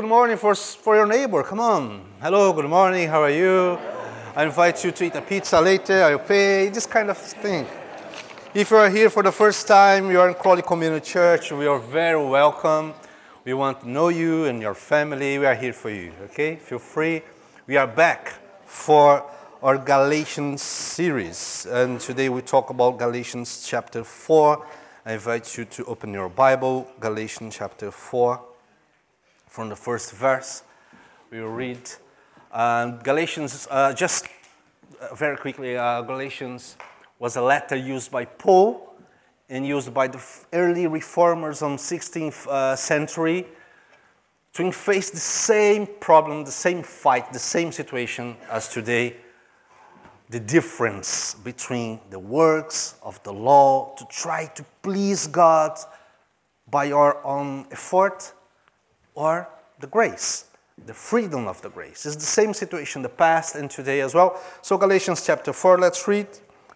good 0.00 0.06
morning 0.06 0.36
for, 0.36 0.54
for 0.54 0.94
your 0.94 1.06
neighbor. 1.06 1.42
Come 1.42 1.58
on. 1.58 2.04
Hello, 2.20 2.52
good 2.52 2.66
morning. 2.66 3.08
How 3.08 3.24
are 3.24 3.30
you? 3.30 3.76
I 4.36 4.44
invite 4.44 4.84
you 4.84 4.92
to 4.92 5.04
eat 5.04 5.16
a 5.16 5.20
pizza 5.20 5.60
later. 5.60 6.04
I'll 6.04 6.20
pay. 6.20 6.68
This 6.68 6.86
kind 6.86 7.10
of 7.10 7.18
thing. 7.18 7.66
If 8.54 8.70
you 8.70 8.76
are 8.76 8.88
here 8.88 9.10
for 9.10 9.24
the 9.24 9.32
first 9.32 9.66
time, 9.66 10.08
you 10.08 10.20
are 10.20 10.28
in 10.28 10.36
Crawley 10.36 10.62
Community 10.62 11.04
Church. 11.04 11.50
We 11.50 11.66
are 11.66 11.80
very 11.80 12.24
welcome. 12.24 12.94
We 13.44 13.54
want 13.54 13.80
to 13.80 13.90
know 13.90 14.08
you 14.08 14.44
and 14.44 14.62
your 14.62 14.74
family. 14.74 15.36
We 15.36 15.46
are 15.46 15.56
here 15.56 15.72
for 15.72 15.90
you. 15.90 16.12
Okay? 16.26 16.54
Feel 16.54 16.78
free. 16.78 17.22
We 17.66 17.76
are 17.76 17.88
back 17.88 18.34
for 18.66 19.28
our 19.64 19.78
Galatians 19.78 20.62
series. 20.62 21.66
And 21.68 21.98
today 21.98 22.28
we 22.28 22.42
talk 22.42 22.70
about 22.70 23.00
Galatians 23.00 23.66
chapter 23.66 24.04
4. 24.04 24.64
I 25.06 25.14
invite 25.14 25.58
you 25.58 25.64
to 25.64 25.84
open 25.86 26.14
your 26.14 26.28
Bible, 26.28 26.86
Galatians 27.00 27.56
chapter 27.56 27.90
4 27.90 28.47
from 29.48 29.68
the 29.68 29.76
first 29.76 30.12
verse. 30.12 30.62
We 31.30 31.40
will 31.40 31.48
read 31.48 31.80
um, 32.52 32.98
Galatians, 32.98 33.66
uh, 33.70 33.92
just 33.92 34.26
uh, 35.00 35.14
very 35.14 35.36
quickly, 35.36 35.76
uh, 35.76 36.02
Galatians 36.02 36.76
was 37.18 37.36
a 37.36 37.42
letter 37.42 37.76
used 37.76 38.10
by 38.10 38.24
Paul 38.24 38.94
and 39.48 39.66
used 39.66 39.92
by 39.92 40.08
the 40.08 40.22
early 40.52 40.86
reformers 40.86 41.62
on 41.62 41.76
16th 41.76 42.46
uh, 42.46 42.76
century 42.76 43.46
to 44.54 44.72
face 44.72 45.10
the 45.10 45.18
same 45.18 45.86
problem, 46.00 46.44
the 46.44 46.50
same 46.50 46.82
fight, 46.82 47.32
the 47.32 47.38
same 47.38 47.70
situation 47.72 48.36
as 48.50 48.68
today. 48.68 49.16
The 50.30 50.40
difference 50.40 51.34
between 51.34 52.00
the 52.10 52.18
works 52.18 52.96
of 53.02 53.22
the 53.22 53.32
law 53.32 53.94
to 53.96 54.04
try 54.10 54.46
to 54.46 54.64
please 54.82 55.26
God 55.26 55.78
by 56.70 56.92
our 56.92 57.24
own 57.24 57.66
effort 57.70 58.34
or 59.18 59.48
the 59.80 59.86
grace, 59.88 60.44
the 60.86 60.94
freedom 60.94 61.48
of 61.48 61.60
the 61.60 61.68
grace. 61.68 62.06
It's 62.06 62.14
the 62.14 62.22
same 62.22 62.54
situation 62.54 63.02
the 63.02 63.08
past 63.08 63.56
and 63.56 63.68
today 63.68 64.00
as 64.00 64.14
well. 64.14 64.40
So, 64.62 64.78
Galatians 64.78 65.26
chapter 65.26 65.52
4, 65.52 65.78
let's 65.78 66.06
read 66.06 66.28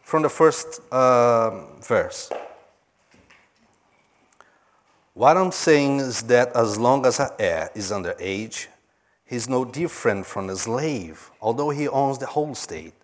from 0.02 0.22
the 0.22 0.28
first 0.28 0.80
uh, 0.90 1.66
verse. 1.80 2.30
What 5.14 5.36
I'm 5.36 5.52
saying 5.52 6.00
is 6.00 6.22
that 6.22 6.56
as 6.56 6.78
long 6.78 7.06
as 7.06 7.20
an 7.20 7.28
heir 7.38 7.70
is 7.76 7.92
under 7.92 8.16
age, 8.18 8.68
he's 9.24 9.48
no 9.48 9.64
different 9.64 10.26
from 10.26 10.50
a 10.50 10.56
slave, 10.56 11.30
although 11.40 11.70
he 11.70 11.86
owns 11.86 12.18
the 12.18 12.26
whole 12.26 12.56
state. 12.56 12.94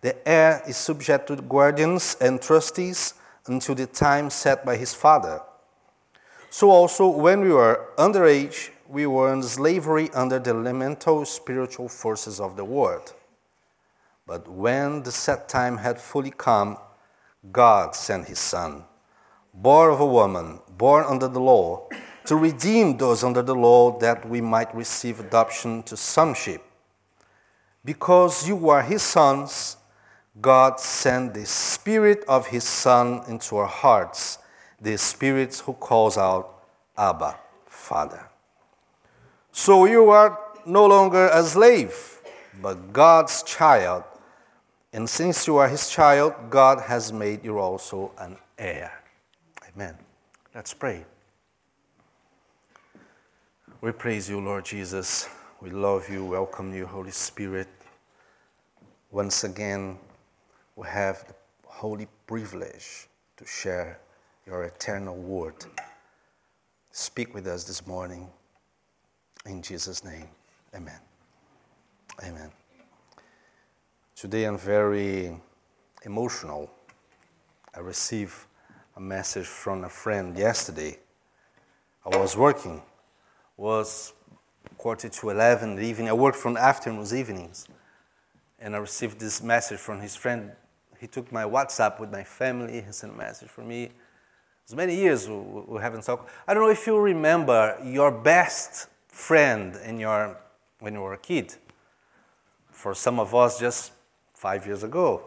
The 0.00 0.16
heir 0.28 0.62
is 0.66 0.76
subject 0.76 1.28
to 1.28 1.36
guardians 1.36 2.16
and 2.20 2.42
trustees 2.42 3.14
until 3.46 3.76
the 3.76 3.86
time 3.86 4.30
set 4.30 4.64
by 4.64 4.76
his 4.76 4.94
father. 4.94 5.42
So 6.50 6.70
also, 6.70 7.06
when 7.06 7.42
we 7.42 7.50
were 7.50 7.86
underage, 7.96 8.70
we 8.90 9.06
were 9.06 9.32
in 9.32 9.42
slavery 9.42 10.10
under 10.12 10.38
the 10.38 10.50
elemental 10.50 11.24
spiritual 11.24 11.88
forces 11.88 12.40
of 12.40 12.56
the 12.56 12.64
world. 12.64 13.14
But 14.26 14.48
when 14.48 15.02
the 15.04 15.12
set 15.12 15.48
time 15.48 15.78
had 15.78 16.00
fully 16.00 16.32
come, 16.32 16.76
God 17.52 17.94
sent 17.94 18.26
his 18.26 18.38
Son, 18.38 18.84
born 19.54 19.92
of 19.92 20.00
a 20.00 20.06
woman, 20.06 20.60
born 20.76 21.04
under 21.08 21.28
the 21.28 21.40
law, 21.40 21.88
to 22.26 22.36
redeem 22.36 22.96
those 22.96 23.24
under 23.24 23.42
the 23.42 23.54
law 23.54 23.98
that 23.98 24.28
we 24.28 24.40
might 24.40 24.74
receive 24.74 25.20
adoption 25.20 25.82
to 25.84 25.96
sonship. 25.96 26.62
Because 27.84 28.46
you 28.46 28.68
are 28.68 28.82
his 28.82 29.02
sons, 29.02 29.76
God 30.40 30.78
sent 30.78 31.34
the 31.34 31.46
Spirit 31.46 32.24
of 32.28 32.48
his 32.48 32.64
Son 32.64 33.22
into 33.26 33.56
our 33.56 33.66
hearts, 33.66 34.38
the 34.80 34.98
Spirit 34.98 35.56
who 35.64 35.72
calls 35.72 36.18
out, 36.18 36.62
Abba, 36.96 37.38
Father. 37.66 38.29
So 39.52 39.84
you 39.84 40.10
are 40.10 40.38
no 40.64 40.86
longer 40.86 41.28
a 41.32 41.42
slave, 41.42 42.20
but 42.60 42.92
God's 42.92 43.42
child. 43.42 44.04
And 44.92 45.08
since 45.08 45.46
you 45.46 45.56
are 45.56 45.68
his 45.68 45.88
child, 45.88 46.34
God 46.50 46.80
has 46.80 47.12
made 47.12 47.44
you 47.44 47.58
also 47.58 48.12
an 48.18 48.36
heir. 48.58 48.92
Amen. 49.72 49.96
Let's 50.54 50.74
pray. 50.74 51.04
We 53.80 53.92
praise 53.92 54.28
you, 54.28 54.40
Lord 54.40 54.64
Jesus. 54.64 55.28
We 55.60 55.70
love 55.70 56.08
you, 56.08 56.24
welcome 56.24 56.74
you, 56.74 56.86
Holy 56.86 57.10
Spirit. 57.10 57.68
Once 59.10 59.44
again, 59.44 59.98
we 60.76 60.86
have 60.86 61.26
the 61.26 61.34
holy 61.64 62.06
privilege 62.26 63.08
to 63.36 63.46
share 63.46 63.98
your 64.46 64.64
eternal 64.64 65.16
word. 65.16 65.54
Speak 66.90 67.34
with 67.34 67.46
us 67.46 67.64
this 67.64 67.86
morning. 67.86 68.28
In 69.46 69.62
Jesus' 69.62 70.04
name, 70.04 70.28
amen. 70.74 71.00
Amen. 72.22 72.50
Today 74.14 74.44
I'm 74.44 74.58
very 74.58 75.34
emotional. 76.04 76.70
I 77.74 77.80
received 77.80 78.34
a 78.96 79.00
message 79.00 79.46
from 79.46 79.84
a 79.84 79.88
friend 79.88 80.36
yesterday. 80.36 80.98
I 82.04 82.18
was 82.18 82.36
working, 82.36 82.82
was 83.56 84.12
quarter 84.76 85.08
to 85.08 85.30
11 85.30 85.70
in 85.70 85.76
the 85.76 85.82
evening. 85.82 86.10
I 86.10 86.12
worked 86.12 86.36
from 86.36 86.58
afternoons, 86.58 87.14
evenings. 87.14 87.66
And 88.58 88.76
I 88.76 88.78
received 88.78 89.18
this 89.18 89.42
message 89.42 89.78
from 89.78 90.00
his 90.00 90.14
friend. 90.14 90.52
He 90.98 91.06
took 91.06 91.32
my 91.32 91.44
WhatsApp 91.44 91.98
with 91.98 92.12
my 92.12 92.24
family. 92.24 92.82
He 92.82 92.92
sent 92.92 93.14
a 93.14 93.16
message 93.16 93.48
for 93.48 93.62
me. 93.62 93.88
It's 94.64 94.74
many 94.74 94.96
years 94.96 95.26
we 95.30 95.80
haven't 95.80 96.04
talked. 96.04 96.28
I 96.46 96.52
don't 96.52 96.62
know 96.62 96.70
if 96.70 96.86
you 96.86 96.98
remember 96.98 97.78
your 97.82 98.10
best 98.10 98.88
friend 99.10 99.76
in 99.84 99.98
your, 99.98 100.38
when 100.78 100.94
you 100.94 101.00
were 101.00 101.14
a 101.14 101.18
kid. 101.18 101.54
For 102.70 102.94
some 102.94 103.20
of 103.20 103.34
us, 103.34 103.58
just 103.58 103.92
five 104.34 104.66
years 104.66 104.82
ago. 104.82 105.22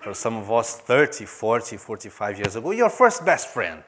For 0.00 0.14
some 0.14 0.36
of 0.36 0.50
us, 0.50 0.78
30, 0.78 1.24
40, 1.26 1.76
45 1.76 2.38
years 2.38 2.56
ago. 2.56 2.70
Your 2.70 2.88
first 2.88 3.24
best 3.24 3.48
friend. 3.48 3.82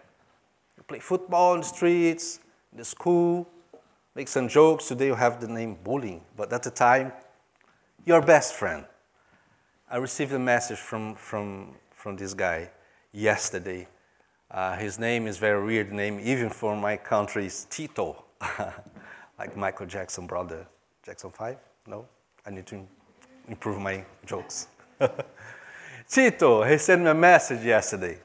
You 0.76 0.82
play 0.82 0.98
football 0.98 1.54
in 1.54 1.60
the 1.60 1.66
streets, 1.66 2.40
in 2.72 2.78
the 2.78 2.84
school, 2.84 3.48
make 4.14 4.28
some 4.28 4.48
jokes. 4.48 4.88
Today 4.88 5.06
you 5.06 5.14
have 5.14 5.40
the 5.40 5.48
name 5.48 5.78
bullying, 5.82 6.22
but 6.36 6.52
at 6.52 6.62
the 6.62 6.70
time, 6.70 7.12
your 8.04 8.20
best 8.20 8.54
friend. 8.54 8.84
I 9.90 9.96
received 9.96 10.32
a 10.32 10.38
message 10.38 10.78
from, 10.78 11.14
from, 11.14 11.74
from 11.94 12.16
this 12.16 12.34
guy 12.34 12.70
yesterday. 13.12 13.88
Uh, 14.50 14.76
his 14.76 14.98
name 14.98 15.26
is 15.26 15.38
very 15.38 15.64
weird 15.64 15.92
name, 15.92 16.20
even 16.22 16.50
for 16.50 16.76
my 16.76 16.96
country, 16.96 17.48
Tito. 17.70 18.24
like 19.40 19.56
Michael 19.56 19.86
Jackson 19.86 20.26
brother. 20.26 20.66
Jackson 21.02 21.30
5? 21.30 21.56
No? 21.86 22.06
I 22.44 22.50
need 22.50 22.66
to 22.66 22.86
improve 23.48 23.80
my 23.80 24.04
jokes. 24.26 24.68
Tito, 26.10 26.62
he 26.62 26.76
sent 26.76 27.02
me 27.02 27.08
a 27.08 27.14
message 27.14 27.64
yesterday. 27.64 28.18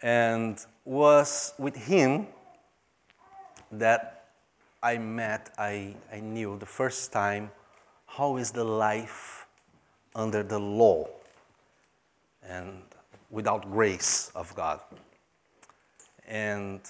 And 0.00 0.64
was 0.84 1.52
with 1.58 1.74
him 1.74 2.28
that 3.72 4.28
I 4.80 4.98
met, 4.98 5.52
I, 5.58 5.96
I 6.12 6.20
knew 6.20 6.56
the 6.58 6.66
first 6.66 7.10
time 7.10 7.50
how 8.06 8.36
is 8.36 8.52
the 8.52 8.62
life 8.62 9.48
under 10.14 10.44
the 10.44 10.60
law 10.60 11.08
and 12.48 12.82
without 13.30 13.68
grace 13.68 14.30
of 14.36 14.54
God. 14.54 14.78
And 16.28 16.80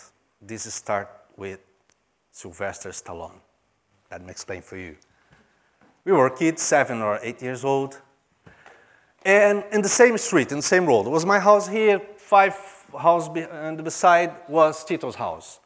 this 0.43 0.73
start 0.75 1.09
with 1.39 1.61
Sylvester 2.37 2.91
Stallone. 2.91 3.41
Let 4.11 4.23
me 4.23 4.31
explain 4.31 4.61
for 4.61 4.77
you. 4.77 4.95
We 6.05 6.13
were 6.13 6.29
kids, 6.29 6.61
seven 6.61 7.01
or 7.01 7.19
eight 7.23 7.41
years 7.41 7.65
old, 7.65 7.99
and 9.25 9.65
in 9.73 9.81
the 9.81 9.89
same 9.89 10.19
street, 10.19 10.53
in 10.53 10.59
the 10.59 10.71
same 10.75 10.85
road. 10.85 11.07
Was 11.07 11.25
my 11.25 11.39
house 11.39 11.67
here, 11.67 11.99
five 12.19 12.55
houses 12.93 13.31
and 13.51 13.83
beside 13.83 14.35
was 14.49 14.85
Tito's 14.85 15.15
house. 15.15 15.61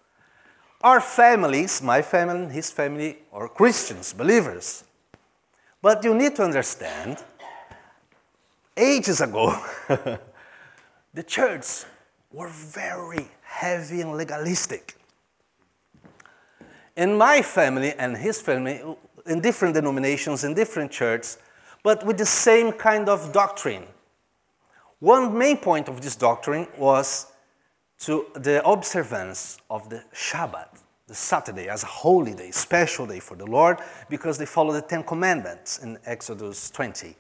Our 0.81 1.01
families, 1.01 1.83
my 1.83 2.03
family 2.03 2.43
and 2.43 2.53
his 2.53 2.71
family, 2.71 3.19
are 3.33 3.49
Christians, 3.49 4.13
believers. 4.13 4.85
But 5.83 6.05
you 6.05 6.15
need 6.15 6.37
to 6.37 6.45
understand, 6.45 7.19
ages 8.77 9.21
ago, 9.21 9.61
the 11.15 11.25
church 11.25 11.85
were 12.33 12.49
very 12.49 13.27
heavy 13.43 14.03
and 14.03 14.13
legalistic 14.13 15.00
in 16.97 17.17
my 17.17 17.43
family 17.43 17.93
and 17.99 18.17
his 18.17 18.41
family, 18.41 18.83
in 19.27 19.41
different 19.41 19.75
denominations, 19.75 20.45
in 20.45 20.55
different 20.55 20.91
churches, 20.91 21.39
but 21.83 22.05
with 22.05 22.19
the 22.19 22.27
same 22.27 22.73
kind 22.73 23.09
of 23.09 23.33
doctrine. 23.33 23.85
One 24.99 25.37
main 25.37 25.57
point 25.57 25.89
of 25.89 26.01
this 26.01 26.17
doctrine 26.17 26.67
was 26.77 27.27
to 28.01 28.27
the 28.35 28.67
observance 28.69 29.59
of 29.69 29.89
the 29.89 30.03
Shabbat, 30.15 30.69
the 31.07 31.15
Saturday, 31.15 31.69
as 31.69 31.83
a 31.83 31.87
holy 31.87 32.35
day, 32.35 32.51
special 32.51 33.07
day 33.07 33.21
for 33.21 33.37
the 33.37 33.47
Lord, 33.47 33.79
because 34.09 34.39
they 34.39 34.47
follow 34.47 34.73
the 34.73 34.83
Ten 34.83 35.03
Commandments 35.03 35.79
in 35.79 35.99
Exodus 36.05 36.71
20. 36.71 37.17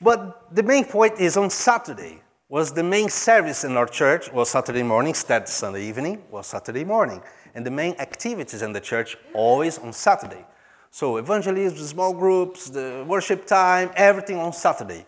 But 0.00 0.54
the 0.54 0.62
main 0.62 0.84
point 0.84 1.18
is 1.18 1.36
on 1.36 1.50
Saturday, 1.50 2.20
was 2.48 2.72
the 2.72 2.82
main 2.82 3.08
service 3.08 3.64
in 3.64 3.76
our 3.76 3.86
church 3.86 4.30
was 4.32 4.50
Saturday 4.50 4.82
morning, 4.82 5.10
instead 5.10 5.48
Sunday 5.48 5.84
evening 5.84 6.22
was 6.30 6.46
Saturday 6.46 6.84
morning. 6.84 7.22
And 7.54 7.64
the 7.64 7.70
main 7.70 7.94
activities 7.98 8.62
in 8.62 8.72
the 8.72 8.80
church 8.80 9.16
always 9.32 9.78
on 9.78 9.92
Saturday. 9.92 10.44
So 10.90 11.16
evangelism, 11.16 11.78
small 11.78 12.12
groups, 12.12 12.68
the 12.68 13.04
worship 13.08 13.46
time, 13.46 13.90
everything 13.96 14.38
on 14.38 14.52
Saturday. 14.52 15.06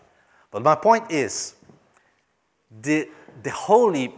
But 0.51 0.63
my 0.63 0.75
point 0.75 1.11
is, 1.11 1.55
the, 2.81 3.09
the 3.43 3.51
holy 3.51 4.13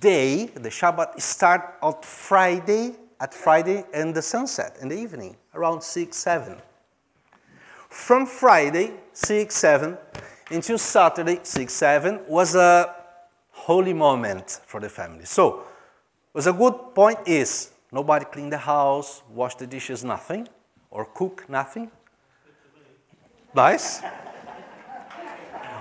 day, 0.00 0.46
the 0.46 0.68
Shabbat, 0.68 1.20
start 1.20 1.78
on 1.82 1.94
Friday, 2.02 2.96
at 3.20 3.34
Friday 3.34 3.84
and 3.92 4.14
the 4.14 4.22
sunset 4.22 4.76
in 4.80 4.88
the 4.88 4.96
evening, 4.96 5.36
around 5.54 5.82
6, 5.82 6.16
7. 6.16 6.56
From 7.88 8.26
Friday, 8.26 8.92
6, 9.12 9.54
7, 9.54 9.98
until 10.50 10.78
Saturday, 10.78 11.40
6, 11.42 11.72
7, 11.72 12.20
was 12.28 12.54
a 12.54 12.94
holy 13.50 13.92
moment 13.92 14.60
for 14.66 14.80
the 14.80 14.88
family. 14.88 15.24
So, 15.24 15.64
was 16.32 16.46
a 16.46 16.52
good 16.52 16.94
point 16.94 17.18
is, 17.26 17.70
nobody 17.92 18.24
cleaned 18.24 18.52
the 18.52 18.58
house, 18.58 19.22
washed 19.30 19.58
the 19.58 19.66
dishes, 19.66 20.04
nothing, 20.04 20.48
or 20.90 21.04
cook, 21.04 21.44
nothing. 21.48 21.90
Nice. 23.54 24.00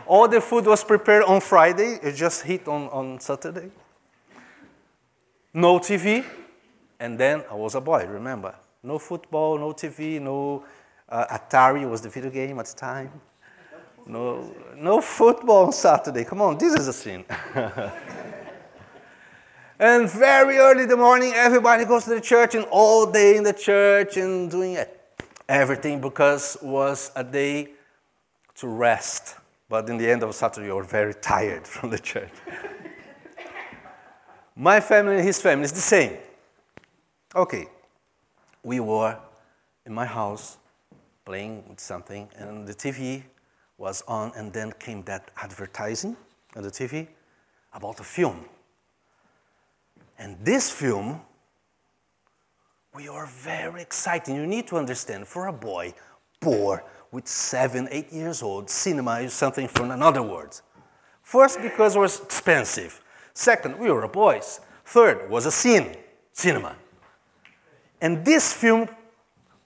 All 0.05 0.27
the 0.27 0.41
food 0.41 0.65
was 0.65 0.83
prepared 0.83 1.23
on 1.23 1.41
Friday, 1.41 1.99
it 2.01 2.13
just 2.13 2.43
hit 2.43 2.67
on, 2.67 2.87
on 2.89 3.19
Saturday. 3.19 3.69
No 5.53 5.79
TV, 5.79 6.23
and 6.99 7.19
then 7.19 7.43
I 7.51 7.55
was 7.55 7.75
a 7.75 7.81
boy, 7.81 8.05
remember? 8.05 8.55
No 8.83 8.99
football, 8.99 9.57
no 9.57 9.73
TV, 9.73 10.21
no 10.21 10.63
uh, 11.09 11.37
Atari 11.37 11.89
was 11.89 12.01
the 12.01 12.09
video 12.09 12.29
game 12.29 12.59
at 12.59 12.67
the 12.67 12.75
time. 12.75 13.11
No, 14.07 14.55
no 14.77 15.01
football 15.01 15.65
on 15.65 15.73
Saturday. 15.73 16.23
Come 16.23 16.41
on, 16.41 16.57
this 16.57 16.73
is 16.73 16.87
a 16.87 16.93
sin. 16.93 17.25
and 19.79 20.09
very 20.09 20.57
early 20.57 20.83
in 20.83 20.89
the 20.89 20.95
morning, 20.95 21.33
everybody 21.35 21.83
goes 21.83 22.05
to 22.05 22.11
the 22.11 22.21
church 22.21 22.55
and 22.55 22.65
all 22.71 23.05
day 23.11 23.35
in 23.35 23.43
the 23.43 23.51
church 23.51 24.15
and 24.15 24.49
doing 24.49 24.77
everything 25.49 25.99
because 25.99 26.57
was 26.61 27.11
a 27.17 27.23
day 27.23 27.71
to 28.55 28.67
rest. 28.67 29.35
But 29.67 29.89
in 29.89 29.97
the 29.97 30.09
end 30.09 30.23
of 30.23 30.33
Saturday, 30.35 30.67
you 30.67 30.75
were 30.75 30.83
very 30.83 31.13
tired 31.13 31.67
from 31.73 31.89
the 31.89 31.99
church. 31.99 32.31
My 34.55 34.79
family 34.79 35.17
and 35.17 35.25
his 35.25 35.41
family 35.41 35.65
is 35.65 35.73
the 35.73 35.81
same. 35.81 36.17
Okay, 37.35 37.67
we 38.63 38.79
were 38.79 39.17
in 39.85 39.93
my 39.93 40.05
house 40.05 40.57
playing 41.25 41.63
with 41.67 41.81
something, 41.81 42.29
and 42.37 42.65
the 42.65 42.73
TV 42.73 43.23
was 43.77 44.03
on, 44.07 44.31
and 44.35 44.51
then 44.51 44.71
came 44.79 45.03
that 45.03 45.31
advertising 45.37 46.17
on 46.55 46.63
the 46.63 46.71
TV 46.71 47.07
about 47.73 47.99
a 47.99 48.03
film. 48.03 48.45
And 50.17 50.37
this 50.43 50.71
film, 50.71 51.21
we 52.95 53.07
are 53.07 53.27
very 53.27 53.81
excited. 53.81 54.35
You 54.35 54.47
need 54.47 54.67
to 54.67 54.77
understand, 54.77 55.27
for 55.27 55.47
a 55.47 55.53
boy 55.53 55.93
born 56.39 56.81
with 57.11 57.27
seven, 57.27 57.87
eight 57.91 58.11
years 58.11 58.41
old, 58.41 58.69
cinema 58.69 59.19
is 59.19 59.33
something 59.33 59.67
from 59.67 59.91
another 59.91 60.23
world. 60.23 60.61
First, 61.21 61.61
because 61.61 61.95
it 61.95 61.99
was 61.99 62.21
expensive. 62.21 63.01
Second, 63.33 63.77
we 63.77 63.91
were 63.91 64.07
boys. 64.07 64.61
Third, 64.85 65.29
was 65.29 65.45
a 65.45 65.51
scene, 65.51 65.95
cinema. 66.31 66.75
And 68.01 68.25
this 68.25 68.53
film 68.53 68.87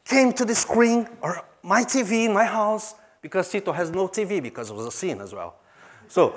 came 0.03 0.33
to 0.33 0.43
the 0.43 0.55
screen, 0.55 1.07
or 1.21 1.45
my 1.63 1.83
TV 1.83 2.25
in 2.25 2.33
my 2.33 2.45
house, 2.45 2.95
because 3.21 3.49
Tito 3.49 3.71
has 3.71 3.91
no 3.91 4.07
TV 4.07 4.41
because 4.41 4.71
was 4.71 4.87
a 4.87 4.91
scene 4.91 5.21
as 5.21 5.33
well. 5.33 5.55
So, 6.07 6.35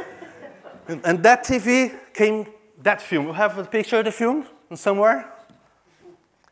and 0.87 1.23
that 1.23 1.45
TV 1.45 1.93
came, 2.13 2.47
that 2.83 3.01
film, 3.01 3.29
you 3.29 3.33
have 3.33 3.57
a 3.59 3.65
picture 3.65 3.99
of 3.99 4.05
the 4.05 4.13
film 4.13 4.47
somewhere? 4.75 5.31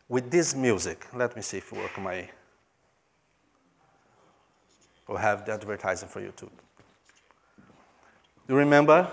With 0.08 0.30
this 0.30 0.54
music. 0.54 1.06
Let 1.14 1.36
me 1.36 1.42
see 1.42 1.58
if 1.58 1.72
it 1.72 1.78
works 1.78 1.98
my. 1.98 2.28
We'll 5.06 5.18
have 5.18 5.44
the 5.44 5.52
advertising 5.52 6.08
for 6.08 6.20
you 6.20 6.32
too. 6.34 6.50
You 8.48 8.56
remember? 8.56 9.08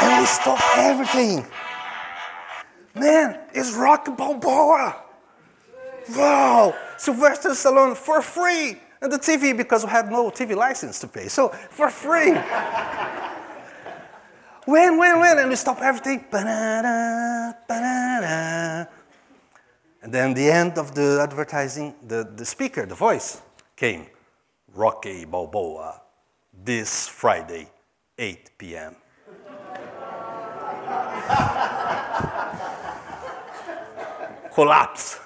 And 0.00 0.20
we 0.20 0.26
stopped 0.26 0.62
everything. 0.76 1.46
Man, 2.94 3.38
it's 3.52 3.72
Rock 3.72 4.16
Balboa. 4.16 4.96
Wow, 6.10 6.74
Sylvester 6.98 7.50
Stallone 7.50 7.96
for 7.96 8.20
free. 8.22 8.76
And 9.00 9.10
the 9.10 9.18
TV, 9.18 9.56
because 9.56 9.84
we 9.84 9.90
had 9.90 10.10
no 10.10 10.30
TV 10.30 10.54
license 10.54 11.00
to 11.00 11.08
pay. 11.08 11.28
So, 11.28 11.48
for 11.48 11.90
free. 11.90 12.32
when, 14.64 14.96
when, 14.96 15.18
when? 15.18 15.38
And 15.38 15.48
we 15.48 15.56
stop 15.56 15.80
everything. 15.80 16.24
Ba-da-da, 16.30 17.52
ba-da-da. 17.66 18.84
And 20.02 20.12
then 20.12 20.34
the 20.34 20.48
end 20.50 20.78
of 20.78 20.94
the 20.94 21.20
advertising, 21.20 21.94
the, 22.06 22.28
the 22.36 22.44
speaker, 22.44 22.86
the 22.86 22.94
voice 22.94 23.40
came. 23.74 24.06
Rocky 24.74 25.24
Balboa, 25.24 26.00
this 26.52 27.08
Friday, 27.08 27.68
8 28.18 28.50
p.m. 28.58 28.96
collapse. 34.54 35.18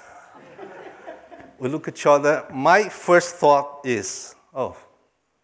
We 1.58 1.69
look 1.69 1.88
at 1.88 1.94
each 1.94 2.06
other. 2.06 2.44
My 2.52 2.88
first 2.88 3.37
thought 3.37 3.81
is, 3.84 4.34
oh, 4.55 4.76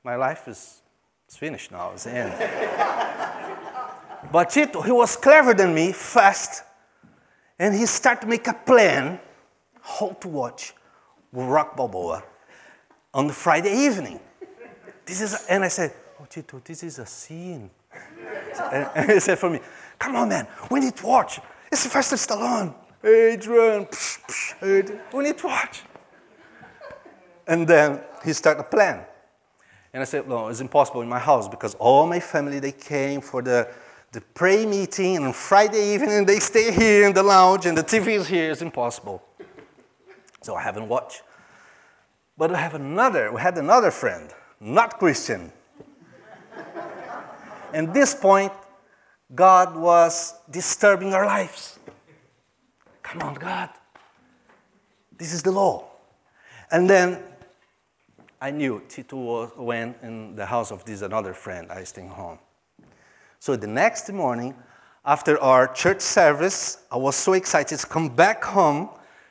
my 0.05 0.17
life 0.17 0.49
is 0.49 0.83
finished 1.29 1.73
now, 1.73 1.93
it's 1.93 2.05
the 2.05 2.13
end. 2.13 2.33
but 4.33 4.51
Tito, 4.51 4.83
he 4.83 4.93
was 4.93 5.17
clever 5.17 5.55
than 5.55 5.75
me, 5.75 5.93
fast, 5.93 6.65
and 7.59 7.75
he 7.75 7.87
started 7.87 8.23
to 8.23 8.27
make 8.27 8.47
a 8.47 8.55
plan 8.55 9.19
how 9.81 10.11
to 10.21 10.29
watch 10.29 10.75
Rock 11.33 11.77
Balboa 11.77 12.23
on 13.15 13.27
the 13.27 13.33
Friday 13.33 13.87
evening. 13.87 14.21
This 15.07 15.21
is, 15.21 15.47
and 15.49 15.65
I 15.65 15.69
said, 15.69 15.93
oh, 16.21 16.27
Tito, 16.29 16.61
this 16.63 16.83
is 16.83 16.99
a 16.99 17.07
scene. 17.07 17.71
and, 18.73 19.11
he 19.11 19.21
said 19.21 19.39
for 19.39 19.51
me, 19.51 19.61
come 19.99 20.17
on, 20.17 20.29
man, 20.29 20.47
we 20.71 20.81
need 20.81 20.97
to 20.97 21.07
watch. 21.07 21.41
It's 21.71 21.85
the 21.85 21.89
Sylvester 21.89 22.17
Stallone. 22.17 22.75
Adrian, 23.05 23.87
psh, 23.87 24.21
psh, 24.27 24.81
Adrian, 24.81 25.01
we 25.13 25.25
need 25.25 25.39
to 25.39 25.47
watch. 25.47 25.83
And 27.47 27.67
then 27.67 28.01
he 28.25 28.33
started 28.33 28.61
a 28.61 28.65
plan. 28.65 29.05
And 29.93 30.01
I 30.01 30.05
said, 30.05 30.29
no, 30.29 30.49
it's 30.49 30.61
impossible 30.61 31.03
in 31.03 31.09
my 31.09 31.19
house 31.19 31.49
because 31.49 31.75
all 31.75 32.07
my 32.07 32.21
family, 32.21 32.61
they 32.61 32.73
came 32.73 33.21
for 33.21 33.43
the, 33.43 33.69
the 34.13 34.21
pray 34.21 34.65
meeting 34.65 35.17
and 35.17 35.27
on 35.27 35.33
Friday 35.33 35.95
evening 35.95 36.25
they 36.25 36.39
stay 36.39 36.73
here 36.73 37.07
in 37.07 37.13
the 37.13 37.23
lounge 37.23 37.67
and 37.67 37.77
the 37.77 37.83
TV 37.83 38.09
is 38.09 38.27
here. 38.27 38.51
It's 38.51 38.63
impossible. 38.63 39.23
So 40.43 40.55
I 40.55 40.63
haven't 40.63 40.89
watched. 40.89 41.23
But 42.39 42.55
I 42.55 42.59
have 42.59 42.75
another, 42.75 43.33
we 43.33 43.41
had 43.41 43.59
another 43.59 43.91
friend, 43.91 44.31
not 44.61 44.99
Christian. 44.99 45.53
and 47.75 47.93
this 47.93 48.15
point, 48.15 48.53
God 49.35 49.77
was 49.77 50.35
disturbing 50.51 51.13
our 51.15 51.27
lives. 51.27 51.79
Come 53.13 53.29
on, 53.29 53.35
God. 53.35 53.69
This 55.19 55.35
is 55.35 55.43
the 55.43 55.53
law. 55.53 55.85
And 56.71 56.89
then 56.89 57.23
I 58.41 58.51
knew 58.51 58.83
Tito 58.89 59.53
went 59.63 59.99
in 60.03 60.35
the 60.35 60.47
house 60.47 60.73
of 60.73 60.87
this 60.87 61.03
another 61.03 61.35
friend. 61.35 61.71
I 61.71 61.85
stayed 61.85 62.09
home. 62.09 62.39
So 63.39 63.55
the 63.55 63.67
next 63.67 64.11
morning, 64.11 64.55
after 65.05 65.39
our 65.43 65.71
church 65.75 66.01
service, 66.01 66.79
I 66.91 66.97
was 66.97 67.15
so 67.15 67.35
excited 67.35 67.79
to 67.81 67.87
come 67.87 68.09
back 68.09 68.43
home 68.43 68.89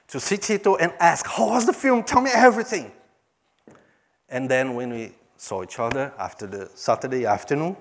to 0.09 0.19
see 0.19 0.37
Tito 0.37 0.75
and 0.75 0.93
ask, 0.99 1.25
How 1.25 1.49
was 1.49 1.65
the 1.65 1.73
film? 1.73 2.03
Tell 2.03 2.21
me 2.21 2.29
everything. 2.31 2.91
And 4.29 4.47
then 4.47 4.75
when 4.75 4.93
we 4.93 5.13
saw 5.37 5.63
each 5.63 5.79
other 5.79 6.13
after 6.19 6.45
the 6.45 6.69
Saturday 6.75 7.25
afternoon, 7.25 7.75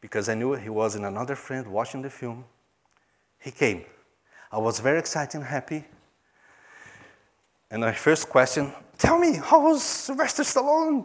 because 0.00 0.28
I 0.28 0.34
knew 0.34 0.54
he 0.54 0.68
was 0.68 0.96
in 0.96 1.04
another 1.04 1.36
friend 1.36 1.68
watching 1.68 2.02
the 2.02 2.10
film, 2.10 2.44
he 3.38 3.52
came 3.52 3.84
I 4.50 4.58
was 4.58 4.80
very 4.80 4.98
excited 4.98 5.34
and 5.36 5.44
happy. 5.44 5.84
And 7.70 7.82
my 7.82 7.92
first 7.92 8.30
question, 8.30 8.72
tell 8.96 9.18
me, 9.18 9.34
how 9.36 9.62
was 9.62 9.82
Sylvester 9.82 10.42
Stallone? 10.42 11.04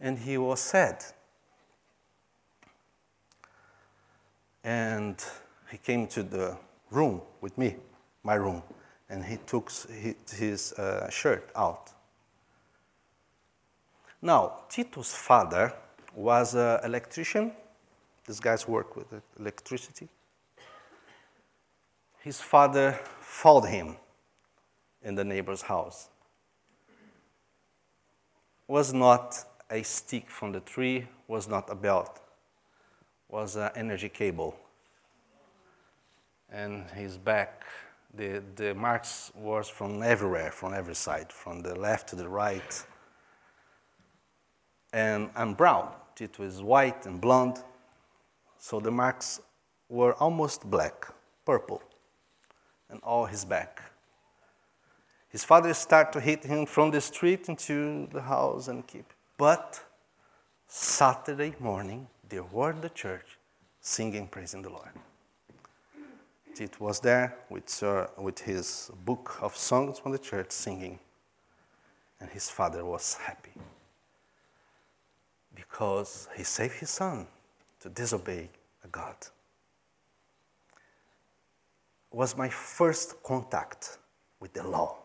And 0.00 0.18
he 0.18 0.38
was 0.38 0.60
sad. 0.60 1.04
And 4.62 5.22
he 5.70 5.78
came 5.78 6.06
to 6.08 6.22
the 6.22 6.56
room 6.90 7.20
with 7.40 7.58
me, 7.58 7.76
my 8.22 8.34
room, 8.34 8.62
and 9.08 9.24
he 9.24 9.38
took 9.38 9.72
his 10.30 10.72
uh, 10.74 11.10
shirt 11.10 11.50
out. 11.56 11.90
Now, 14.20 14.60
Tito's 14.68 15.12
father 15.12 15.72
was 16.14 16.54
an 16.54 16.78
electrician. 16.84 17.52
These 18.24 18.38
guys 18.38 18.68
work 18.68 18.94
with 18.94 19.06
electricity 19.40 20.08
his 22.22 22.40
father 22.40 22.98
followed 23.20 23.66
him 23.66 23.96
in 25.02 25.14
the 25.14 25.24
neighbor's 25.24 25.62
house 25.62 26.08
was 28.68 28.94
not 28.94 29.44
a 29.70 29.82
stick 29.82 30.30
from 30.30 30.52
the 30.52 30.60
tree, 30.60 31.06
was 31.28 31.48
not 31.48 31.68
a 31.68 31.74
belt, 31.74 32.20
was 33.28 33.56
an 33.56 33.70
energy 33.74 34.08
cable. 34.08 34.56
And 36.50 36.88
his 36.90 37.18
back, 37.18 37.64
the, 38.14 38.42
the 38.56 38.74
marks 38.74 39.30
was 39.34 39.68
from 39.68 40.02
everywhere, 40.02 40.52
from 40.52 40.72
every 40.74 40.94
side, 40.94 41.32
from 41.32 41.60
the 41.60 41.74
left 41.74 42.08
to 42.08 42.16
the 42.16 42.28
right. 42.28 42.86
And 44.92 45.30
I'm 45.34 45.54
brown. 45.54 45.90
It 46.20 46.38
was 46.38 46.62
white 46.62 47.04
and 47.04 47.20
blonde. 47.20 47.58
So 48.58 48.80
the 48.80 48.90
marks 48.90 49.40
were 49.88 50.14
almost 50.14 50.70
black, 50.70 51.06
purple, 51.44 51.82
and 52.92 53.00
all 53.02 53.26
his 53.26 53.44
back. 53.44 53.82
His 55.28 55.44
father 55.44 55.72
started 55.74 56.12
to 56.12 56.20
hit 56.20 56.44
him 56.44 56.66
from 56.66 56.90
the 56.90 57.00
street 57.00 57.48
into 57.48 58.06
the 58.12 58.20
house 58.20 58.68
and 58.68 58.86
keep. 58.86 59.12
But 59.38 59.80
Saturday 60.68 61.54
morning, 61.58 62.06
they 62.28 62.40
were 62.40 62.70
in 62.70 62.82
the 62.82 62.90
church 62.90 63.38
singing, 63.80 64.28
praising 64.28 64.62
the 64.62 64.70
Lord. 64.70 64.90
Tito 66.54 66.84
was 66.84 67.00
there 67.00 67.34
with, 67.48 67.82
with 68.18 68.38
his 68.40 68.90
book 69.06 69.38
of 69.40 69.56
songs 69.56 69.98
from 69.98 70.12
the 70.12 70.18
church 70.18 70.52
singing, 70.52 70.98
and 72.20 72.28
his 72.28 72.50
father 72.50 72.84
was 72.84 73.14
happy 73.14 73.54
because 75.54 76.28
he 76.36 76.44
saved 76.44 76.74
his 76.74 76.90
son 76.90 77.26
to 77.80 77.88
disobey 77.88 78.50
a 78.84 78.88
God. 78.88 79.16
Was 82.12 82.36
my 82.36 82.48
first 82.48 83.22
contact 83.22 83.98
with 84.38 84.52
the 84.52 84.62
law 84.62 85.02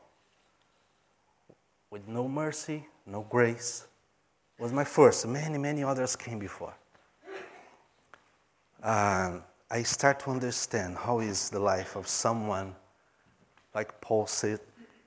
with 1.89 2.07
no 2.07 2.27
mercy, 2.27 2.85
no 3.05 3.21
grace, 3.21 3.87
was 4.59 4.71
my 4.71 4.83
first. 4.83 5.27
Many, 5.27 5.57
many 5.57 5.83
others 5.83 6.15
came 6.15 6.39
before. 6.39 6.73
And 8.83 9.41
I 9.69 9.83
start 9.83 10.19
to 10.21 10.31
understand 10.31 10.97
how 10.97 11.19
is 11.19 11.49
the 11.49 11.59
life 11.59 11.95
of 11.95 12.07
someone, 12.07 12.75
like 13.73 13.99
Paul 14.01 14.27
said, 14.27 14.59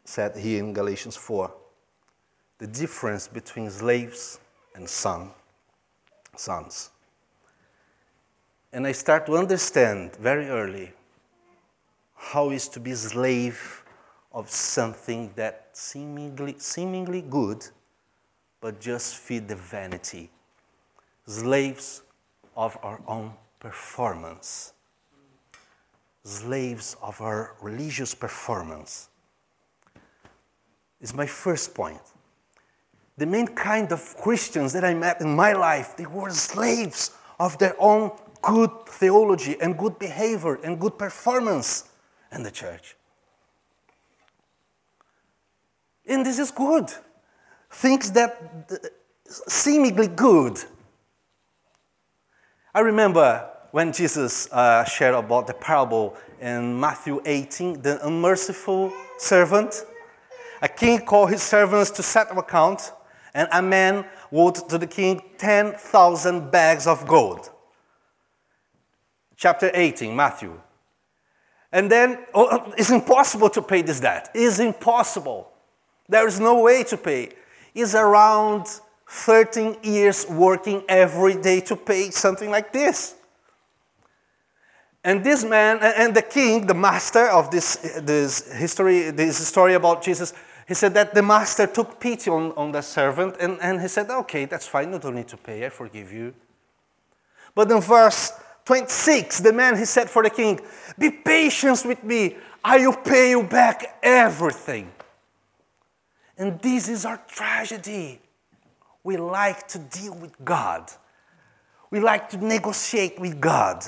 said 0.05 0.37
here 0.37 0.59
in 0.59 0.73
Galatians 0.73 1.17
4, 1.17 1.53
the 2.59 2.67
difference 2.67 3.29
between 3.29 3.71
slaves 3.71 4.39
and 4.75 4.89
son, 4.89 5.31
sons. 6.37 6.91
And 8.73 8.87
I 8.87 8.93
start 8.93 9.27
to 9.27 9.37
understand 9.37 10.17
very 10.17 10.49
early 10.49 10.93
how 12.21 12.51
is 12.51 12.69
to 12.69 12.79
be 12.79 12.95
slave 12.95 13.83
of 14.31 14.49
something 14.51 15.33
that 15.37 15.71
seemingly, 15.73 16.55
seemingly 16.59 17.23
good, 17.23 17.67
but 18.61 18.79
just 18.79 19.17
feed 19.17 19.49
the 19.49 19.57
vanity. 19.57 20.31
Slaves 21.27 22.03
of 22.55 22.77
our 22.83 23.01
own 23.09 23.33
performance. 23.59 24.75
Slaves 26.23 26.95
of 27.03 27.21
our 27.23 27.57
religious 27.63 28.15
performance. 28.15 29.09
Is 31.01 31.15
my 31.15 31.27
first 31.27 31.75
point. 31.75 32.03
The 33.17 33.27
main 33.27 33.47
kind 33.49 33.91
of 33.93 34.15
Christians 34.19 34.75
that 34.75 34.85
I 34.85 34.93
met 34.93 35.23
in 35.23 35.35
my 35.35 35.55
life, 35.55 35.97
they 35.97 36.07
were 36.07 36.31
slaves 36.31 37.13
of 37.41 37.57
their 37.59 37.75
own 37.79 38.13
good 38.43 38.71
theology 38.87 39.57
and 39.61 39.77
good 39.77 39.99
behavior 39.99 40.57
and 40.63 40.79
good 40.79 40.99
performance 40.99 41.90
in 42.33 42.43
the 42.43 42.51
church. 42.51 42.97
And 46.07 46.25
this 46.25 46.39
is 46.39 46.51
good. 46.51 46.93
Things 47.71 48.13
that 48.13 48.67
uh, 48.71 48.77
seemingly 49.49 50.09
good. 50.09 50.59
I 52.75 52.81
remember 52.81 53.49
when 53.71 53.93
Jesus 53.93 54.51
uh, 54.53 54.85
shared 54.85 55.15
about 55.15 55.47
the 55.47 55.55
parable 55.55 56.17
in 56.41 56.79
Matthew 56.79 57.21
18, 57.25 57.83
the 57.83 58.05
unmerciful 58.07 58.93
servant. 59.19 59.85
A 60.63 60.69
king 60.69 61.05
called 61.05 61.31
his 61.31 61.43
servants 61.43 61.91
to 61.93 62.03
settle 62.03 62.39
account, 62.39 62.93
and 63.33 63.49
a 63.53 63.63
man 63.63 64.05
owed 64.33 64.57
to 64.69 64.79
the 64.79 64.87
king 64.87 65.23
10,000 65.39 66.51
bags 66.51 66.87
of 66.87 67.07
gold. 67.07 67.51
Chapter 69.37 69.71
18, 69.73 70.15
Matthew. 70.15 70.61
And 71.73 71.91
then 71.91 72.19
oh, 72.35 72.49
oh, 72.51 72.75
it's 72.77 72.91
impossible 72.91 73.51
to 73.51 73.63
pay 73.63 73.83
this 73.83 74.01
debt. 74.01 74.31
It's 74.35 74.59
impossible. 74.59 75.51
There 76.09 76.27
is 76.27 76.41
no 76.41 76.61
way 76.61 76.83
to 76.85 76.97
pay. 76.97 77.31
It's 77.75 77.95
around 77.95 78.67
13 79.09 79.79
years 79.83 80.29
working 80.29 80.83
every 80.89 81.41
day 81.41 81.61
to 81.61 81.77
pay 81.77 82.11
something 82.11 82.51
like 82.51 82.73
this. 82.73 83.15
And 85.03 85.25
this 85.25 85.45
man, 85.45 85.79
and 85.83 86.15
the 86.15 86.23
king, 86.23 86.67
the 86.67 86.75
master 86.75 87.27
of 87.29 87.51
this, 87.51 87.77
this 88.03 88.53
history, 88.53 89.11
this 89.11 89.47
story 89.47 89.75
about 89.75 90.03
Jesus, 90.03 90.35
he 90.69 90.75
said 90.75 90.95
that 90.95 91.15
the 91.15 91.23
master 91.23 91.67
took 91.67 91.99
pity 91.99 92.31
on, 92.31 92.53
on 92.53 92.71
the 92.71 92.83
servant 92.83 93.37
and, 93.41 93.59
and 93.61 93.81
he 93.81 93.89
said, 93.89 94.11
Okay, 94.11 94.45
that's 94.45 94.67
fine, 94.67 94.93
you 94.93 94.99
don't 94.99 95.15
need 95.15 95.29
to 95.29 95.37
pay, 95.37 95.65
I 95.65 95.69
forgive 95.71 96.13
you. 96.13 96.35
But 97.55 97.71
in 97.71 97.81
verse 97.81 98.33
26, 98.65 99.41
the 99.41 99.53
man 99.53 99.77
he 99.77 99.85
said 99.85 100.09
for 100.09 100.23
the 100.23 100.31
king, 100.31 100.61
Be 100.99 101.11
patient 101.11 101.83
with 101.85 102.03
me, 102.05 102.37
I 102.65 102.79
will 102.79 102.97
pay 102.97 103.31
you 103.31 103.43
back 103.43 103.99
everything. 104.03 104.93
And 106.37 106.61
this 106.61 106.89
is 106.89 107.05
our 107.05 107.21
tragedy. 107.29 108.21
We 109.03 109.17
like 109.17 109.67
to 109.69 109.79
deal 109.79 110.15
with 110.15 110.33
God. 110.45 110.91
We 111.91 112.01
like 112.01 112.31
to 112.31 112.37
negotiate 112.37 113.19
with 113.19 113.41
God. 113.41 113.85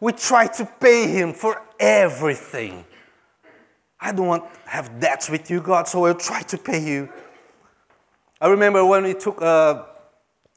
We 0.00 0.12
try 0.12 0.46
to 0.46 0.64
pay 0.64 1.08
Him 1.08 1.32
for 1.32 1.62
everything. 1.78 2.84
I 4.00 4.12
don't 4.12 4.26
want 4.26 4.44
to 4.44 4.70
have 4.70 5.00
debts 5.00 5.28
with 5.28 5.50
you, 5.50 5.60
God, 5.60 5.88
so 5.88 6.04
I'll 6.04 6.14
try 6.14 6.42
to 6.42 6.58
pay 6.58 6.82
you. 6.84 7.08
I 8.40 8.48
remember 8.48 8.84
when 8.84 9.04
we 9.04 9.14
took, 9.14 9.42
uh, 9.42 9.84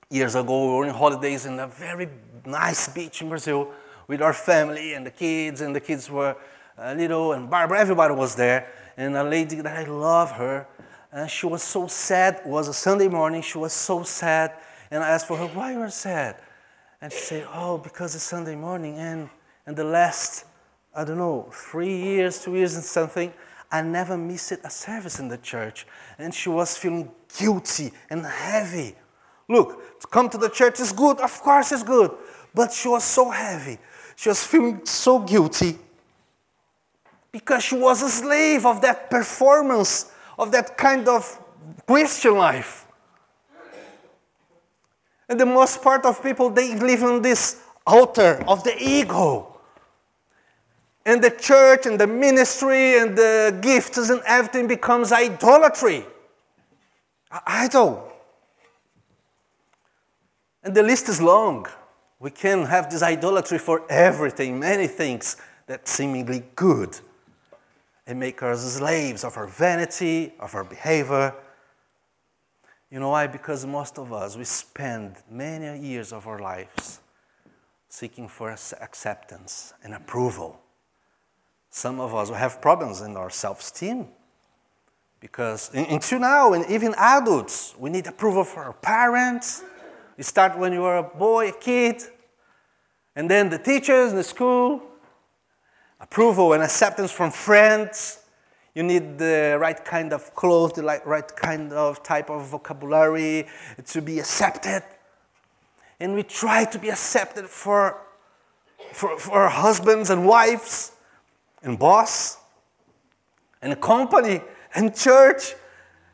years 0.10 0.36
ago, 0.36 0.68
we 0.68 0.74
were 0.78 0.86
on 0.86 0.94
holidays 0.94 1.46
in 1.46 1.60
a 1.60 1.68
very 1.68 2.08
nice 2.46 2.88
beach 2.90 3.22
in 3.22 3.30
Brazil 3.30 3.72
with 4.08 4.22
our 4.22 4.34
family 4.34 4.94
and 4.94 5.06
the 5.06 5.12
kids, 5.12 5.62
and 5.62 5.76
the 5.76 5.80
kids 5.80 6.10
were 6.10 6.36
uh, 6.78 6.94
little, 6.94 7.34
and 7.34 7.50
Barbara, 7.50 7.80
everybody 7.80 8.14
was 8.14 8.36
there. 8.36 8.68
And 8.98 9.16
a 9.16 9.24
lady 9.24 9.56
that 9.62 9.68
I 9.68 9.90
love 9.90 10.32
her, 10.32 10.68
and 11.12 11.30
she 11.30 11.46
was 11.46 11.64
so 11.64 11.88
sad. 11.88 12.42
It 12.46 12.48
was 12.48 12.68
a 12.68 12.74
Sunday 12.74 13.08
morning. 13.08 13.42
She 13.42 13.58
was 13.58 13.74
so 13.74 14.04
sad. 14.04 14.54
And 14.90 15.04
I 15.04 15.10
asked 15.10 15.28
for 15.28 15.38
her, 15.38 15.48
why 15.48 15.74
you 15.74 15.90
sad? 15.90 16.38
And 17.02 17.12
she 17.12 17.20
said, 17.20 17.48
oh, 17.54 17.78
because 17.78 18.16
it's 18.16 18.24
Sunday 18.24 18.56
morning. 18.56 18.98
And, 18.98 19.30
and 19.66 19.76
the 19.76 19.84
last, 19.84 20.46
I 20.96 21.04
don't 21.04 21.18
know, 21.18 21.50
three 21.52 21.96
years, 21.96 22.44
two 22.44 22.56
years 22.56 22.76
and 22.76 22.84
something, 22.84 23.34
I 23.72 23.82
never 23.82 24.18
missed 24.18 24.52
a 24.52 24.70
service 24.70 25.20
in 25.20 25.30
the 25.30 25.38
church. 25.38 25.88
And 26.18 26.34
she 26.34 26.50
was 26.50 26.78
feeling 26.78 27.12
guilty 27.38 27.92
and 28.10 28.26
heavy. 28.26 28.96
Look, 29.48 30.00
to 30.00 30.08
come 30.08 30.30
to 30.30 30.38
the 30.38 30.50
church 30.50 30.80
is 30.80 30.92
good. 30.92 31.20
Of 31.20 31.42
course 31.42 31.72
it's 31.72 31.84
good. 31.84 32.12
But 32.54 32.72
she 32.72 32.88
was 32.88 33.04
so 33.04 33.30
heavy. 33.30 33.78
She 34.16 34.30
was 34.30 34.44
feeling 34.44 34.86
so 34.86 35.20
guilty 35.20 35.78
because 37.32 37.64
she 37.64 37.76
was 37.76 38.02
a 38.02 38.10
slave 38.10 38.66
of 38.66 38.82
that 38.82 39.10
performance 39.10 40.12
of 40.38 40.52
that 40.52 40.78
kind 40.78 41.08
of 41.08 41.40
Christian 41.88 42.36
life. 42.36 42.88
And 45.30 45.40
the 45.40 45.46
most 45.46 45.82
part 45.82 46.06
of 46.06 46.22
people, 46.22 46.50
they 46.50 46.76
live 46.76 47.04
on 47.04 47.22
this 47.22 47.62
altar 47.88 48.44
of 48.48 48.64
the 48.64 48.76
ego. 48.78 49.48
And 51.06 51.24
the 51.24 51.32
church 51.32 51.86
and 51.86 52.00
the 52.00 52.06
ministry 52.06 52.98
and 52.98 53.18
the 53.18 53.58
gifts 53.62 54.10
and 54.10 54.22
everything 54.28 54.68
becomes 54.68 55.12
idolatry. 55.12 56.06
Idol. 57.48 58.11
And 60.64 60.76
the 60.76 60.84
list 60.84 61.10
is 61.10 61.22
long. 61.22 61.66
We 62.20 62.30
can 62.30 62.66
have 62.66 62.90
this 62.92 63.02
idolatry 63.02 63.58
for 63.58 63.84
everything, 63.90 64.60
many 64.60 64.88
things 64.88 65.38
that 65.68 65.88
seemingly 65.88 66.44
good 66.56 67.00
and 68.06 68.20
make 68.20 68.44
us 68.44 68.76
slaves 68.76 69.24
of 69.24 69.38
our 69.38 69.48
vanity, 69.48 70.34
of 70.40 70.54
our 70.54 70.64
behavior. 70.64 71.34
You 72.90 73.00
know 73.00 73.10
why? 73.10 73.28
Because 73.28 73.66
most 73.66 73.98
of 73.98 74.12
us, 74.12 74.36
we 74.36 74.44
spend 74.44 75.16
many 75.30 75.80
years 75.80 76.12
of 76.12 76.28
our 76.28 76.40
lives 76.40 77.00
seeking 77.88 78.28
for 78.28 78.52
acceptance 78.52 79.74
and 79.84 79.94
approval. 79.94 80.60
Some 81.70 82.00
of 82.00 82.14
us 82.14 82.30
have 82.30 82.62
problems 82.62 83.02
in 83.02 83.16
our 83.16 83.30
self 83.30 83.62
esteem 83.62 84.08
because 85.22 85.72
until 85.74 86.20
now, 86.20 86.54
and 86.54 86.66
even 86.70 86.94
adults, 86.98 87.76
we 87.78 87.90
need 87.90 88.08
approval 88.08 88.44
from 88.44 88.64
our 88.64 88.74
parents. 88.74 89.64
You 90.22 90.26
start 90.26 90.56
when 90.56 90.72
you 90.72 90.84
are 90.84 90.98
a 90.98 91.04
boy, 91.18 91.50
a 91.50 91.52
kid, 91.52 92.04
and 93.16 93.28
then 93.28 93.50
the 93.50 93.58
teachers 93.58 94.12
in 94.12 94.18
the 94.18 94.24
school, 94.24 94.84
approval 96.00 96.54
and 96.54 96.62
acceptance 96.62 97.12
from 97.12 97.32
friends. 97.32 98.20
You 98.76 98.84
need 98.84 99.18
the 99.18 99.58
right 99.60 99.84
kind 99.84 100.14
of 100.14 100.36
clothes, 100.36 100.74
the 100.74 100.84
right 100.84 101.36
kind 101.36 101.74
of 101.74 102.04
type 102.04 102.30
of 102.30 102.46
vocabulary 102.50 103.48
to 103.88 104.00
be 104.00 104.20
accepted. 104.20 104.84
And 106.00 106.14
we 106.14 106.22
try 106.22 106.66
to 106.66 106.78
be 106.78 106.90
accepted 106.90 107.48
for, 107.48 107.98
for, 108.94 109.18
for 109.18 109.50
husbands 109.50 110.12
and 110.12 110.28
wives 110.28 110.92
and 111.64 111.80
boss 111.80 112.38
and 113.60 113.82
company 113.82 114.42
and 114.76 114.96
church 114.96 115.56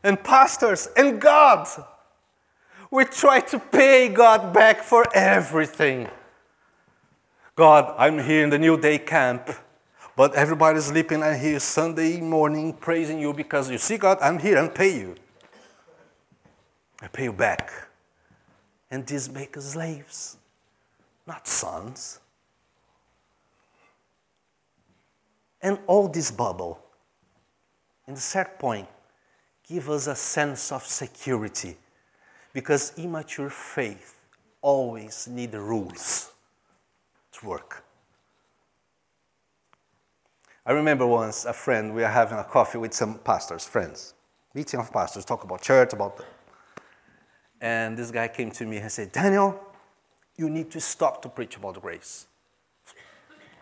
and 0.02 0.24
pastors 0.24 0.88
and 0.96 1.20
God. 1.20 1.68
We 2.98 3.06
try 3.06 3.42
to 3.42 3.60
pay 3.60 4.10
God 4.10 4.52
back 4.52 4.82
for 4.82 5.06
everything. 5.14 6.10
God, 7.56 7.94
I'm 7.96 8.18
here 8.18 8.44
in 8.44 8.50
the 8.50 8.58
New 8.58 8.76
Day 8.76 8.98
camp, 8.98 9.52
but 10.16 10.34
everybody's 10.34 10.86
sleeping. 10.86 11.22
I'm 11.22 11.40
here 11.40 11.60
Sunday 11.60 12.20
morning 12.20 12.74
praising 12.74 13.20
you 13.20 13.34
because 13.34 13.70
you 13.70 13.78
see, 13.78 14.00
God, 14.00 14.18
I'm 14.20 14.40
here 14.40 14.58
and 14.58 14.74
pay 14.74 14.98
you. 14.98 15.14
I 17.00 17.08
pay 17.08 17.26
you 17.26 17.34
back. 17.34 17.72
And 18.90 19.06
this 19.06 19.30
makes 19.30 19.60
us 19.60 19.74
slaves, 19.74 20.38
not 21.28 21.48
sons. 21.48 22.20
And 25.62 25.78
all 25.86 26.08
this 26.08 26.32
bubble, 26.32 26.80
in 28.08 28.16
a 28.16 28.18
certain 28.18 28.58
point, 28.58 28.88
give 29.70 29.88
us 29.88 30.08
a 30.08 30.16
sense 30.16 30.72
of 30.72 30.82
security 30.84 31.78
because 32.58 32.92
immature 32.98 33.52
faith 33.52 34.16
always 34.64 35.28
need 35.28 35.54
rules 35.54 36.32
to 37.32 37.46
work. 37.46 37.84
I 40.66 40.72
remember 40.72 41.06
once 41.06 41.46
a 41.46 41.54
friend, 41.54 41.94
we 41.94 42.02
were 42.02 42.08
having 42.08 42.40
a 42.40 42.44
coffee 42.44 42.80
with 42.80 42.96
some 42.96 43.20
pastors, 43.20 43.64
friends, 43.64 44.16
meeting 44.56 44.80
of 44.80 44.92
pastors, 44.92 45.24
talk 45.24 45.44
about 45.44 45.62
church, 45.62 45.94
about 45.94 46.18
the... 46.18 46.26
And 47.62 47.96
this 47.96 48.10
guy 48.10 48.28
came 48.28 48.50
to 48.50 48.66
me 48.66 48.78
and 48.78 48.92
said, 48.92 49.12
Daniel, 49.12 49.60
you 50.36 50.50
need 50.50 50.72
to 50.72 50.82
stop 50.82 51.22
to 51.22 51.30
preach 51.30 51.58
about 51.58 51.80
grace. 51.80 52.26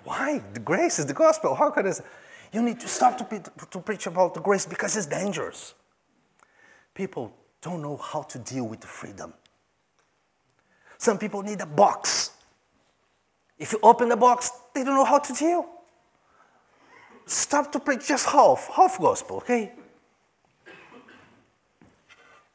Why? 0.06 0.42
The 0.54 0.62
grace 0.62 1.00
is 1.00 1.06
the 1.06 1.14
gospel. 1.14 1.54
How 1.54 1.70
can 1.70 1.86
I 1.86 1.92
say? 1.92 2.06
You 2.54 2.62
need 2.62 2.80
to 2.80 2.88
stop 2.88 3.18
to, 3.18 3.52
to 3.72 3.80
preach 3.80 4.08
about 4.08 4.36
the 4.36 4.40
grace 4.40 4.66
because 4.66 4.96
it's 4.96 5.06
dangerous. 5.06 5.74
People 6.94 7.34
don't 7.66 7.82
know 7.82 7.98
how 7.98 8.22
to 8.22 8.38
deal 8.38 8.66
with 8.68 8.84
freedom. 8.86 9.34
Some 11.00 11.18
people 11.18 11.42
need 11.42 11.60
a 11.62 11.66
box. 11.66 12.30
If 13.58 13.74
you 13.74 13.80
open 13.82 14.08
the 14.10 14.16
box, 14.16 14.52
they 14.74 14.84
don't 14.84 14.94
know 14.94 15.04
how 15.04 15.18
to 15.18 15.34
deal. 15.34 15.66
Stop 17.26 17.72
to 17.72 17.80
preach 17.80 18.08
just 18.08 18.28
half, 18.28 18.70
half 18.76 19.00
gospel, 19.00 19.38
okay? 19.38 19.74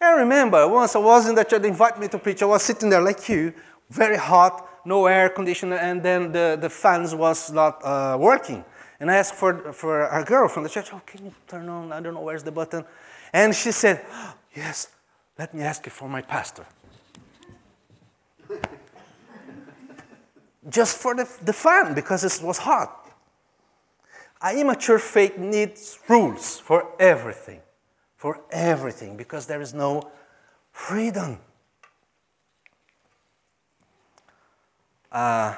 I 0.01 0.13
remember 0.13 0.69
once 0.69 0.95
I 0.95 1.01
was 1.01 1.29
in 1.29 1.35
the 1.35 1.45
church, 1.45 1.61
they 1.61 1.69
invited 1.69 1.99
me 1.99 2.07
to 2.09 2.19
preach. 2.19 2.41
I 2.43 2.47
was 2.47 2.63
sitting 2.63 2.89
there 2.89 3.03
like 3.03 3.29
you, 3.29 3.53
very 3.91 4.17
hot, 4.17 4.87
no 4.87 5.07
air 5.07 5.29
conditioner, 5.29 5.77
and 5.77 6.03
then 6.03 6.31
the, 6.31 6.57
the 6.59 6.71
fans 6.71 7.17
was 7.17 7.51
not 7.51 7.85
uh, 7.85 8.17
working. 8.19 8.65
And 9.01 9.11
I 9.11 9.17
asked 9.17 9.35
for, 9.35 9.73
for 9.73 10.07
a 10.07 10.25
girl 10.25 10.47
from 10.47 10.63
the 10.63 10.69
church, 10.69 10.91
oh, 10.93 11.03
can 11.05 11.25
you 11.25 11.35
turn 11.49 11.69
on? 11.69 11.91
I 11.93 12.01
don't 12.01 12.15
know 12.15 12.23
where's 12.23 12.45
the 12.45 12.53
button. 12.53 12.85
And 13.33 13.55
she 13.55 13.73
said, 13.73 14.05
yes, 14.55 14.89
let 15.41 15.55
me 15.55 15.63
ask 15.63 15.87
you 15.87 15.91
for 15.91 16.07
my 16.07 16.21
pastor. 16.21 16.67
Just 20.69 20.99
for 20.99 21.15
the, 21.15 21.27
the 21.43 21.55
fun, 21.55 21.95
because 21.95 22.25
it 22.25 22.45
was 22.45 22.59
hot. 22.59 23.11
A 24.43 24.55
immature 24.61 24.99
faith 24.99 25.39
needs 25.39 25.99
rules 26.09 26.59
for 26.59 26.93
everything, 26.99 27.63
for 28.17 28.43
everything, 28.51 29.17
because 29.17 29.47
there 29.47 29.63
is 29.63 29.73
no 29.73 30.11
freedom. 30.73 31.39
Uh, 35.11 35.55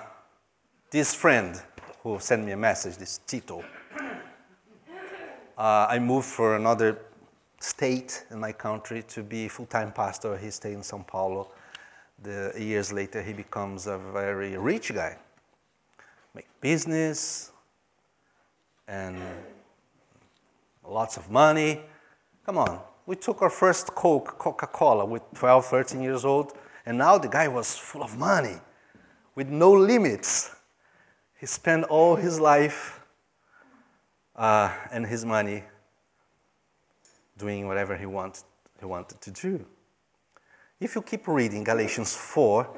this 0.90 1.12
friend 1.12 1.60
who 2.04 2.20
sent 2.20 2.44
me 2.44 2.52
a 2.52 2.56
message, 2.56 2.98
this 2.98 3.18
Tito, 3.26 3.64
uh, 5.58 5.86
I 5.90 5.98
moved 5.98 6.28
for 6.28 6.54
another 6.54 7.00
state 7.62 8.24
in 8.30 8.40
my 8.40 8.52
country 8.52 9.02
to 9.04 9.22
be 9.22 9.48
full-time 9.48 9.92
pastor. 9.92 10.36
He 10.36 10.50
stayed 10.50 10.74
in 10.74 10.80
São 10.80 11.06
Paulo. 11.06 11.48
The 12.22 12.52
years 12.58 12.92
later, 12.92 13.22
he 13.22 13.32
becomes 13.32 13.86
a 13.86 13.98
very 13.98 14.56
rich 14.56 14.92
guy. 14.92 15.16
Make 16.34 16.48
business 16.60 17.52
and 18.88 19.16
lots 20.86 21.16
of 21.16 21.30
money. 21.30 21.80
Come 22.44 22.58
on, 22.58 22.80
we 23.06 23.16
took 23.16 23.42
our 23.42 23.50
first 23.50 23.94
Coke, 23.94 24.38
Coca-Cola, 24.38 25.04
with 25.04 25.22
12, 25.34 25.66
13 25.66 26.02
years 26.02 26.24
old, 26.24 26.52
and 26.84 26.98
now 26.98 27.18
the 27.18 27.28
guy 27.28 27.46
was 27.46 27.76
full 27.76 28.02
of 28.02 28.18
money, 28.18 28.56
with 29.34 29.48
no 29.48 29.72
limits. 29.72 30.50
He 31.38 31.46
spent 31.46 31.84
all 31.84 32.16
his 32.16 32.40
life 32.40 33.00
uh, 34.34 34.72
and 34.90 35.06
his 35.06 35.24
money 35.24 35.62
doing 37.42 37.66
whatever 37.66 37.96
he, 37.96 38.06
want, 38.06 38.44
he 38.78 38.86
wanted 38.86 39.20
to 39.20 39.30
do. 39.32 39.66
If 40.78 40.94
you 40.94 41.02
keep 41.02 41.26
reading 41.26 41.64
Galatians 41.64 42.14
4, 42.14 42.68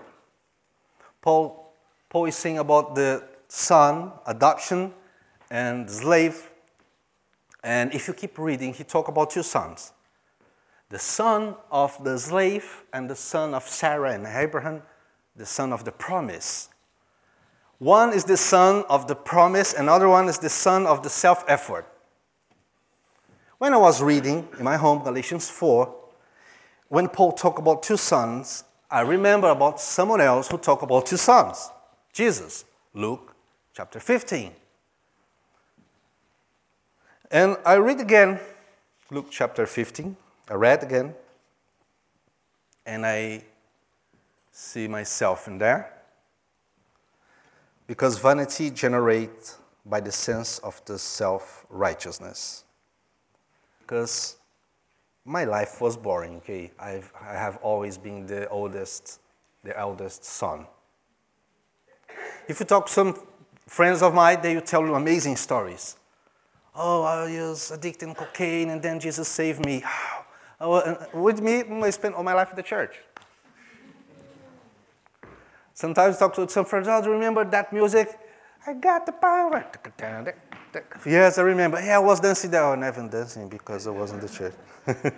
Paul, 1.20 1.74
Paul 2.08 2.24
is 2.26 2.36
saying 2.36 2.58
about 2.58 2.94
the 2.94 3.22
son, 3.46 4.12
adoption, 4.26 4.94
and 5.50 5.90
slave. 5.90 6.50
And 7.62 7.92
if 7.92 8.08
you 8.08 8.14
keep 8.14 8.38
reading, 8.38 8.72
he 8.72 8.84
talk 8.84 9.08
about 9.08 9.30
two 9.30 9.42
sons. 9.42 9.92
The 10.88 10.98
son 10.98 11.56
of 11.70 12.02
the 12.02 12.18
slave 12.18 12.84
and 12.92 13.10
the 13.10 13.16
son 13.16 13.52
of 13.52 13.64
Sarah 13.64 14.12
and 14.14 14.26
Abraham, 14.26 14.82
the 15.36 15.46
son 15.46 15.74
of 15.74 15.84
the 15.84 15.92
promise. 15.92 16.70
One 17.78 18.14
is 18.14 18.24
the 18.24 18.38
son 18.38 18.84
of 18.88 19.08
the 19.08 19.16
promise, 19.16 19.74
another 19.74 20.08
one 20.08 20.28
is 20.28 20.38
the 20.38 20.48
son 20.48 20.86
of 20.86 21.02
the 21.02 21.10
self 21.10 21.44
effort. 21.48 21.86
When 23.58 23.72
I 23.72 23.76
was 23.76 24.02
reading 24.02 24.48
in 24.58 24.64
my 24.64 24.76
home, 24.76 25.02
Galatians 25.04 25.48
4, 25.48 25.94
when 26.88 27.08
Paul 27.08 27.32
talked 27.32 27.58
about 27.58 27.82
two 27.82 27.96
sons, 27.96 28.64
I 28.90 29.00
remember 29.00 29.48
about 29.48 29.80
someone 29.80 30.20
else 30.20 30.48
who 30.48 30.58
talked 30.58 30.82
about 30.82 31.06
two 31.06 31.16
sons 31.16 31.70
Jesus, 32.12 32.64
Luke 32.92 33.34
chapter 33.72 34.00
15. 34.00 34.52
And 37.30 37.56
I 37.64 37.74
read 37.74 38.00
again 38.00 38.38
Luke 39.10 39.26
chapter 39.30 39.66
15. 39.66 40.16
I 40.48 40.54
read 40.54 40.82
again, 40.82 41.14
and 42.84 43.06
I 43.06 43.44
see 44.52 44.86
myself 44.88 45.48
in 45.48 45.58
there. 45.58 45.92
Because 47.86 48.18
vanity 48.18 48.70
generates 48.70 49.58
by 49.86 50.00
the 50.00 50.12
sense 50.12 50.58
of 50.58 50.84
the 50.86 50.98
self 50.98 51.66
righteousness 51.70 52.63
because 53.86 54.36
my 55.24 55.44
life 55.44 55.80
was 55.80 55.96
boring. 55.96 56.36
Okay, 56.36 56.70
I've, 56.78 57.12
I 57.20 57.34
have 57.34 57.56
always 57.62 57.98
been 57.98 58.26
the 58.26 58.48
oldest, 58.48 59.20
the 59.62 59.78
eldest 59.78 60.24
son. 60.24 60.66
If 62.48 62.60
you 62.60 62.66
talk 62.66 62.86
to 62.86 62.92
some 62.92 63.18
friends 63.66 64.02
of 64.02 64.14
mine, 64.14 64.40
they 64.42 64.54
will 64.54 64.62
tell 64.62 64.84
you 64.84 64.94
amazing 64.94 65.36
stories. 65.36 65.96
Oh, 66.74 67.02
I 67.02 67.30
was 67.40 67.70
addicted 67.70 68.06
to 68.06 68.14
cocaine, 68.14 68.70
and 68.70 68.82
then 68.82 68.98
Jesus 69.00 69.28
saved 69.28 69.64
me. 69.64 69.84
Oh, 70.60 70.96
with 71.12 71.42
me, 71.42 71.62
I 71.62 71.90
spent 71.90 72.14
all 72.14 72.22
my 72.22 72.32
life 72.32 72.50
in 72.50 72.56
the 72.56 72.62
church. 72.62 72.94
Sometimes 75.74 76.16
talk 76.16 76.32
to 76.34 76.48
some 76.48 76.64
friends. 76.64 76.86
Oh, 76.88 77.02
do 77.02 77.08
you 77.08 77.14
remember 77.14 77.44
that 77.44 77.72
music? 77.72 78.16
I 78.64 78.72
got 78.72 79.04
the 79.04 79.12
power. 79.12 79.66
Yes, 81.06 81.38
I 81.38 81.42
remember. 81.42 81.80
Yeah, 81.80 81.96
I 81.96 82.00
was 82.00 82.20
dancing 82.20 82.50
there. 82.50 82.64
I 82.64 82.76
never 82.76 83.06
dancing 83.08 83.48
because 83.48 83.86
I 83.86 83.90
was 83.90 84.12
in 84.12 84.20
the 84.20 84.28
church. 84.28 84.54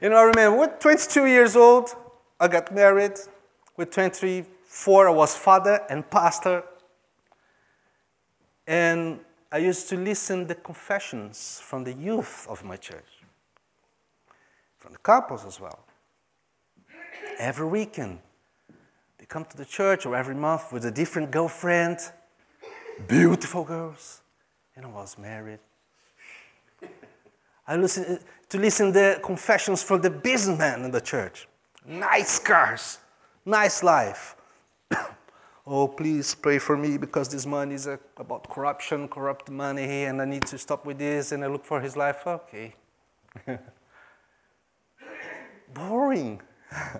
you 0.00 0.08
know, 0.08 0.16
I 0.16 0.22
remember 0.22 0.58
with 0.58 0.78
22 0.80 1.26
years 1.26 1.56
old, 1.56 1.94
I 2.38 2.48
got 2.48 2.74
married. 2.74 3.18
With 3.76 3.90
24, 3.90 5.08
I 5.08 5.10
was 5.10 5.36
father 5.36 5.80
and 5.90 6.08
pastor. 6.08 6.62
And 8.66 9.20
I 9.50 9.58
used 9.58 9.88
to 9.90 9.96
listen 9.96 10.46
the 10.46 10.54
confessions 10.54 11.60
from 11.62 11.84
the 11.84 11.92
youth 11.92 12.46
of 12.48 12.64
my 12.64 12.76
church, 12.76 13.22
from 14.78 14.92
the 14.92 14.98
couples 14.98 15.44
as 15.44 15.60
well. 15.60 15.84
Every 17.38 17.66
weekend, 17.66 18.20
they 19.18 19.26
come 19.26 19.44
to 19.44 19.56
the 19.56 19.64
church 19.64 20.06
or 20.06 20.16
every 20.16 20.34
month 20.34 20.72
with 20.72 20.84
a 20.84 20.90
different 20.90 21.30
girlfriend 21.30 21.98
beautiful 23.08 23.64
girls, 23.64 24.22
and 24.76 24.86
I 24.86 24.88
was 24.88 25.16
married. 25.18 25.60
I 27.66 27.76
listened 27.76 28.20
to 28.50 28.58
listen 28.58 28.92
the 28.92 29.20
confessions 29.22 29.82
from 29.82 30.00
the 30.02 30.10
businessmen 30.10 30.84
in 30.84 30.90
the 30.90 31.00
church. 31.00 31.48
Nice 31.86 32.38
cars, 32.38 32.98
nice 33.44 33.82
life, 33.82 34.36
Oh, 35.66 35.88
please 35.88 36.34
pray 36.34 36.58
for 36.58 36.76
me 36.76 36.98
because 36.98 37.30
this 37.30 37.46
money 37.46 37.74
is 37.74 37.86
uh, 37.86 37.96
about 38.18 38.50
corruption, 38.50 39.08
corrupt 39.08 39.50
money, 39.50 40.04
and 40.04 40.20
I 40.20 40.26
need 40.26 40.44
to 40.46 40.58
stop 40.58 40.84
with 40.84 40.98
this, 40.98 41.32
and 41.32 41.42
I 41.42 41.46
look 41.46 41.64
for 41.64 41.80
his 41.80 41.96
life. 41.96 42.26
Okay. 42.26 42.74
Boring. 45.74 46.42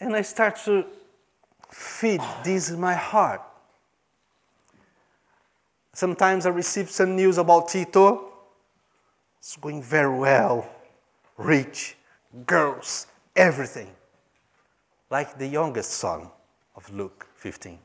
and 0.00 0.16
I 0.16 0.22
start 0.22 0.56
to 0.64 0.84
feed 1.70 2.20
this 2.42 2.70
in 2.70 2.80
my 2.80 2.94
heart. 2.94 3.42
Sometimes 5.94 6.44
I 6.44 6.48
receive 6.50 6.90
some 6.90 7.14
news 7.14 7.38
about 7.38 7.68
Tito. 7.68 8.32
It's 9.38 9.56
going 9.56 9.80
very 9.80 10.18
well, 10.18 10.68
rich, 11.38 11.96
girls, 12.44 13.06
everything. 13.36 13.92
Like 15.08 15.38
the 15.38 15.46
youngest 15.46 15.92
son 15.92 16.28
of 16.74 16.92
Luke 16.92 17.28
15. 17.36 17.78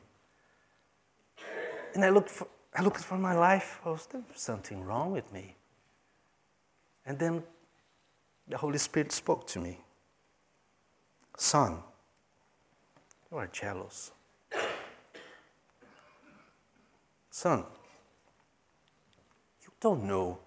And 1.94 2.04
I 2.04 2.10
looked 2.10 2.30
for, 2.30 2.48
I 2.74 2.82
looked 2.82 3.02
for 3.02 3.16
my 3.16 3.34
life. 3.34 3.80
Was 3.84 4.06
there 4.06 4.22
something 4.34 4.84
wrong 4.84 5.12
with 5.12 5.32
me? 5.32 5.54
And 7.06 7.16
then 7.16 7.44
the 8.48 8.56
Holy 8.56 8.78
Spirit 8.78 9.12
spoke 9.12 9.46
to 9.48 9.60
me. 9.60 9.78
Son, 11.36 11.78
you 13.30 13.38
are 13.38 13.46
jealous. 13.46 14.10
Son, 17.30 17.64
don't 19.80 20.04
know 20.04 20.38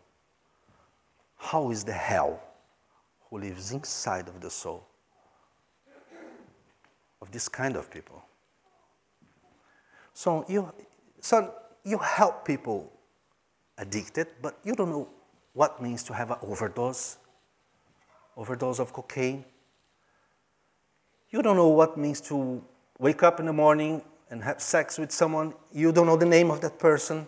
how 1.37 1.71
is 1.71 1.83
the 1.83 1.93
hell 1.93 2.41
who 3.29 3.39
lives 3.39 3.71
inside 3.71 4.27
of 4.27 4.39
the 4.39 4.49
soul 4.49 4.85
of 7.21 7.31
this 7.31 7.47
kind 7.49 7.75
of 7.75 7.89
people. 7.89 8.23
So 10.13 10.45
you, 10.47 10.71
son, 11.19 11.49
you 11.83 11.97
help 11.97 12.45
people 12.45 12.91
addicted, 13.77 14.27
but 14.41 14.59
you 14.63 14.75
don't 14.75 14.89
know 14.89 15.09
what 15.53 15.81
means 15.81 16.03
to 16.03 16.13
have 16.13 16.31
an 16.31 16.37
overdose, 16.41 17.17
overdose 18.37 18.79
of 18.79 18.93
cocaine. 18.93 19.43
You 21.31 21.41
don't 21.41 21.55
know 21.55 21.69
what 21.69 21.97
means 21.97 22.21
to 22.21 22.63
wake 22.99 23.23
up 23.23 23.39
in 23.39 23.47
the 23.47 23.53
morning 23.53 24.03
and 24.29 24.43
have 24.43 24.61
sex 24.61 24.97
with 24.97 25.11
someone. 25.11 25.53
You 25.71 25.91
don't 25.91 26.05
know 26.05 26.17
the 26.17 26.25
name 26.25 26.51
of 26.51 26.61
that 26.61 26.77
person. 26.77 27.25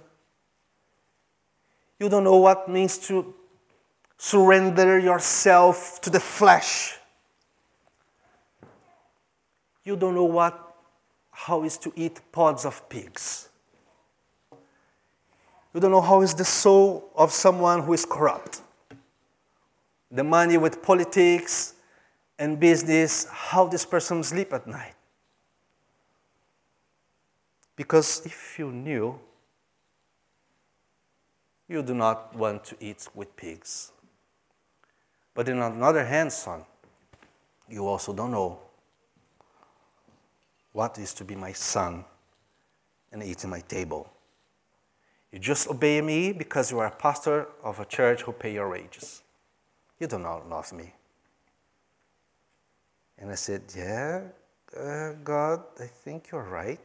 You 1.99 2.10
don't 2.10 2.23
know 2.23 2.38
what 2.38 2.67
means 2.67 2.97
to 3.08 3.34
surrender 4.17 4.99
yourself 4.99 6.01
to 6.01 6.10
the 6.10 6.19
flesh. 6.19 6.97
You 9.84 9.95
don't 9.95 10.15
know 10.15 10.25
what, 10.25 10.75
how 11.31 11.63
is 11.63 11.77
to 11.79 11.93
eat 11.95 12.19
pods 12.31 12.65
of 12.65 12.88
pigs. 12.89 13.49
You 15.73 15.81
don't 15.81 15.91
know 15.91 16.01
how 16.01 16.21
is 16.21 16.34
the 16.34 16.45
soul 16.45 17.10
of 17.15 17.31
someone 17.31 17.84
who 17.84 17.93
is 17.93 18.05
corrupt. 18.05 18.62
The 20.12 20.23
money 20.23 20.58
with 20.58 20.81
politics 20.81 21.73
and 22.39 22.60
business, 22.60 23.27
how 23.29 23.67
this 23.67 23.86
person 23.86 24.23
sleep 24.23 24.53
at 24.53 24.65
night. 24.67 24.93
Because 27.75 28.25
if 28.25 28.58
you 28.58 28.71
knew, 28.71 29.19
you 31.67 31.82
do 31.82 31.93
not 31.93 32.36
want 32.36 32.63
to 32.65 32.75
eat 32.80 33.08
with 33.15 33.36
pigs. 33.36 33.91
But 35.34 35.49
in 35.49 35.60
another 35.60 36.06
hand, 36.06 36.32
son, 36.32 36.63
you 37.69 37.88
also 37.88 38.13
don't 38.13 38.32
know 38.32 38.60
what 40.71 40.97
is 40.97 41.13
to 41.15 41.23
be 41.23 41.36
my 41.36 41.54
son 41.54 42.06
and 43.12 43.23
eat 43.23 43.43
in 43.43 43.49
my 43.49 43.62
table. 43.62 44.12
You 45.32 45.39
just 45.39 45.67
obey 45.67 46.01
me 46.01 46.32
because 46.32 46.71
you 46.71 46.80
are 46.80 46.88
a 46.88 46.95
pastor 46.95 47.47
of 47.63 47.80
a 47.80 47.86
church 47.86 48.21
who 48.21 48.32
pay 48.32 48.54
your 48.54 48.69
wages. 48.69 49.23
You 49.99 50.08
do 50.08 50.19
not 50.19 50.47
love 50.49 50.71
me. 50.71 50.93
And 53.17 53.32
I 53.32 53.36
said, 53.36 53.63
Yeah, 53.75 54.21
uh, 54.78 55.13
God, 55.23 55.63
I 55.80 55.86
think 55.86 56.30
you're 56.32 56.43
right. 56.43 56.80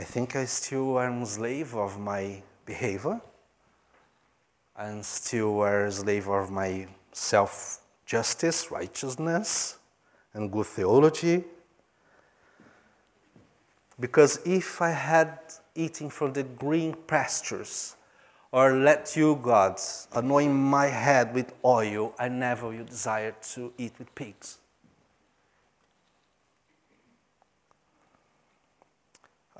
I 0.00 0.02
think 0.02 0.34
I 0.34 0.46
still 0.46 0.98
am 0.98 1.26
slave 1.26 1.76
of 1.76 2.00
my 2.00 2.42
behavior. 2.64 3.20
I'm 4.74 5.02
still 5.02 5.62
a 5.62 5.92
slave 5.92 6.26
of 6.26 6.50
my 6.50 6.86
self 7.12 7.80
justice, 8.06 8.70
righteousness, 8.70 9.76
and 10.32 10.50
good 10.50 10.64
theology. 10.64 11.44
Because 14.00 14.40
if 14.46 14.80
I 14.80 14.92
had 14.92 15.38
eaten 15.74 16.08
from 16.08 16.32
the 16.32 16.44
green 16.44 16.94
pastures, 17.06 17.94
or 18.52 18.72
let 18.72 19.14
you, 19.16 19.38
God, 19.42 19.78
anoint 20.14 20.54
my 20.54 20.86
head 20.86 21.34
with 21.34 21.52
oil, 21.62 22.14
I 22.18 22.30
never 22.30 22.68
will 22.70 22.86
desire 22.86 23.34
to 23.52 23.74
eat 23.76 23.92
with 23.98 24.14
pigs. 24.14 24.60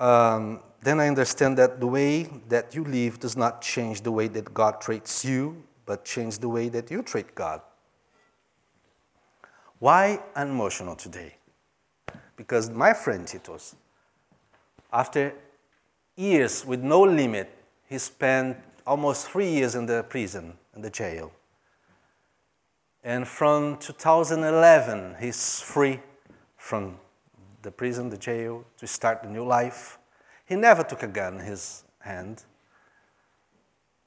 Um, 0.00 0.60
then 0.82 0.98
I 0.98 1.08
understand 1.08 1.58
that 1.58 1.78
the 1.78 1.86
way 1.86 2.22
that 2.48 2.74
you 2.74 2.84
live 2.84 3.20
does 3.20 3.36
not 3.36 3.60
change 3.60 4.00
the 4.00 4.10
way 4.10 4.28
that 4.28 4.52
God 4.54 4.80
treats 4.80 5.26
you, 5.26 5.62
but 5.84 6.06
change 6.06 6.38
the 6.38 6.48
way 6.48 6.70
that 6.70 6.90
you 6.90 7.02
treat 7.02 7.34
God. 7.34 7.60
Why 9.78 10.20
emotional 10.34 10.96
today? 10.96 11.36
Because 12.34 12.70
my 12.70 12.94
friend 12.94 13.26
Titus, 13.26 13.76
after 14.90 15.34
years 16.16 16.64
with 16.64 16.80
no 16.80 17.02
limit, 17.02 17.50
he 17.86 17.98
spent 17.98 18.56
almost 18.86 19.28
three 19.28 19.50
years 19.50 19.74
in 19.74 19.84
the 19.84 20.02
prison, 20.04 20.54
in 20.74 20.80
the 20.80 20.90
jail. 20.90 21.30
And 23.04 23.28
from 23.28 23.76
2011, 23.78 25.16
he's 25.20 25.60
free 25.60 26.00
from 26.56 26.98
the 27.62 27.70
prison, 27.70 28.10
the 28.10 28.16
jail, 28.16 28.64
to 28.78 28.86
start 28.86 29.24
a 29.24 29.30
new 29.30 29.44
life. 29.44 29.98
He 30.46 30.56
never 30.56 30.82
took 30.82 31.02
a 31.02 31.08
gun 31.08 31.38
in 31.38 31.46
his 31.46 31.84
hand. 32.00 32.44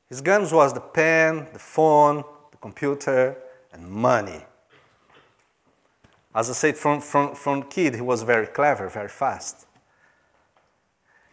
His 0.09 0.21
guns 0.21 0.51
was 0.51 0.73
the 0.73 0.81
pen, 0.81 1.47
the 1.53 1.59
phone, 1.59 2.23
the 2.51 2.57
computer, 2.57 3.37
and 3.71 3.87
money. 3.87 4.45
As 6.35 6.49
I 6.49 6.53
said, 6.53 6.77
from, 6.77 6.99
from, 6.99 7.35
from 7.35 7.63
kid, 7.63 7.95
he 7.95 8.01
was 8.01 8.23
very 8.23 8.47
clever, 8.47 8.89
very 8.89 9.09
fast. 9.09 9.67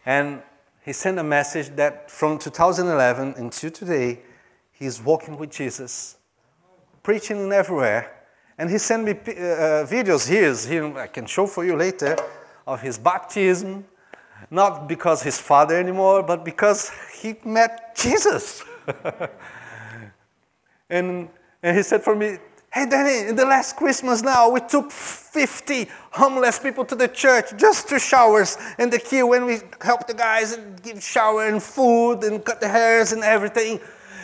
And 0.05 0.41
he 0.83 0.93
sent 0.93 1.19
a 1.19 1.23
message 1.23 1.69
that 1.75 2.09
from 2.09 2.37
2011 2.37 3.35
until 3.37 3.71
today, 3.71 4.19
he's 4.71 5.01
walking 5.01 5.37
with 5.37 5.51
Jesus, 5.51 6.17
preaching 7.03 7.51
everywhere. 7.51 8.20
And 8.57 8.69
he 8.69 8.77
sent 8.77 9.03
me 9.03 9.11
uh, 9.11 9.15
uh 9.15 9.87
videos 9.87 10.27
here, 10.27 10.53
here, 10.55 10.97
I 10.97 11.07
can 11.07 11.25
show 11.25 11.47
for 11.47 11.65
you 11.65 11.75
later, 11.75 12.15
of 12.67 12.81
his 12.81 12.97
baptism, 12.97 13.85
not 14.49 14.87
because 14.87 15.23
his 15.23 15.39
father 15.39 15.77
anymore, 15.77 16.23
but 16.23 16.43
because 16.43 16.91
he 17.21 17.35
met 17.45 17.95
Jesus. 17.95 18.63
and, 20.89 21.29
and 21.63 21.77
he 21.77 21.83
said 21.83 22.03
for 22.03 22.15
me, 22.15 22.37
Hey, 22.73 22.85
Danny, 22.85 23.27
in 23.27 23.35
the 23.35 23.43
last 23.43 23.75
Christmas 23.75 24.21
now, 24.21 24.49
we 24.49 24.61
took 24.61 24.93
50 24.93 25.89
homeless 26.11 26.57
people 26.57 26.85
to 26.85 26.95
the 26.95 27.09
church 27.09 27.47
just 27.57 27.89
to 27.89 27.99
showers 27.99 28.57
and 28.79 28.93
the 28.93 28.97
queue 28.97 29.27
when 29.27 29.45
we 29.45 29.57
helped 29.81 30.07
the 30.07 30.13
guys 30.13 30.53
and 30.53 30.81
give 30.81 31.03
shower 31.03 31.47
and 31.47 31.61
food 31.61 32.23
and 32.23 32.45
cut 32.45 32.61
the 32.61 32.69
hairs 32.69 33.11
and 33.11 33.25
everything. 33.25 33.81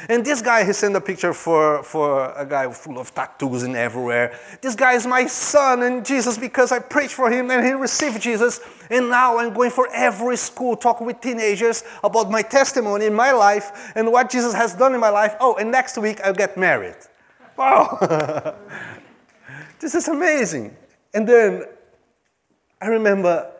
And 0.10 0.26
this 0.26 0.42
guy, 0.42 0.64
he 0.64 0.74
sent 0.74 0.96
a 0.96 1.02
picture 1.02 1.34
for, 1.34 1.84
for 1.84 2.32
a 2.34 2.46
guy 2.46 2.72
full 2.72 3.00
of 3.00 3.14
tattoos 3.14 3.64
and 3.64 3.76
everywhere. 3.76 4.38
This 4.62 4.76
guy 4.76 4.94
is 4.94 5.06
my 5.06 5.26
son 5.28 5.84
and 5.84 6.06
Jesus 6.06 6.38
because 6.38 6.72
I 6.72 6.80
preached 6.80 7.14
for 7.14 7.32
him 7.32 7.52
and 7.52 7.66
he 7.66 7.74
received 7.74 8.22
Jesus. 8.22 8.60
And 8.90 9.10
now 9.10 9.38
I'm 9.38 9.54
going 9.54 9.72
for 9.72 9.88
every 9.94 10.38
school, 10.38 10.76
talking 10.76 11.08
with 11.08 11.20
teenagers 11.22 11.84
about 12.04 12.30
my 12.32 12.42
testimony 12.42 13.06
in 13.06 13.14
my 13.14 13.32
life 13.32 13.92
and 13.96 14.12
what 14.12 14.30
Jesus 14.30 14.54
has 14.54 14.74
done 14.74 14.94
in 14.94 15.00
my 15.00 15.10
life. 15.10 15.36
Oh, 15.40 15.56
and 15.56 15.72
next 15.72 15.98
week 15.98 16.22
I'll 16.22 16.34
get 16.34 16.58
married. 16.58 16.96
Wow! 17.58 17.98
this 19.80 19.96
is 19.96 20.08
amazing. 20.08 20.78
And 21.12 21.28
then 21.28 21.64
I 22.80 22.86
remember 22.86 23.52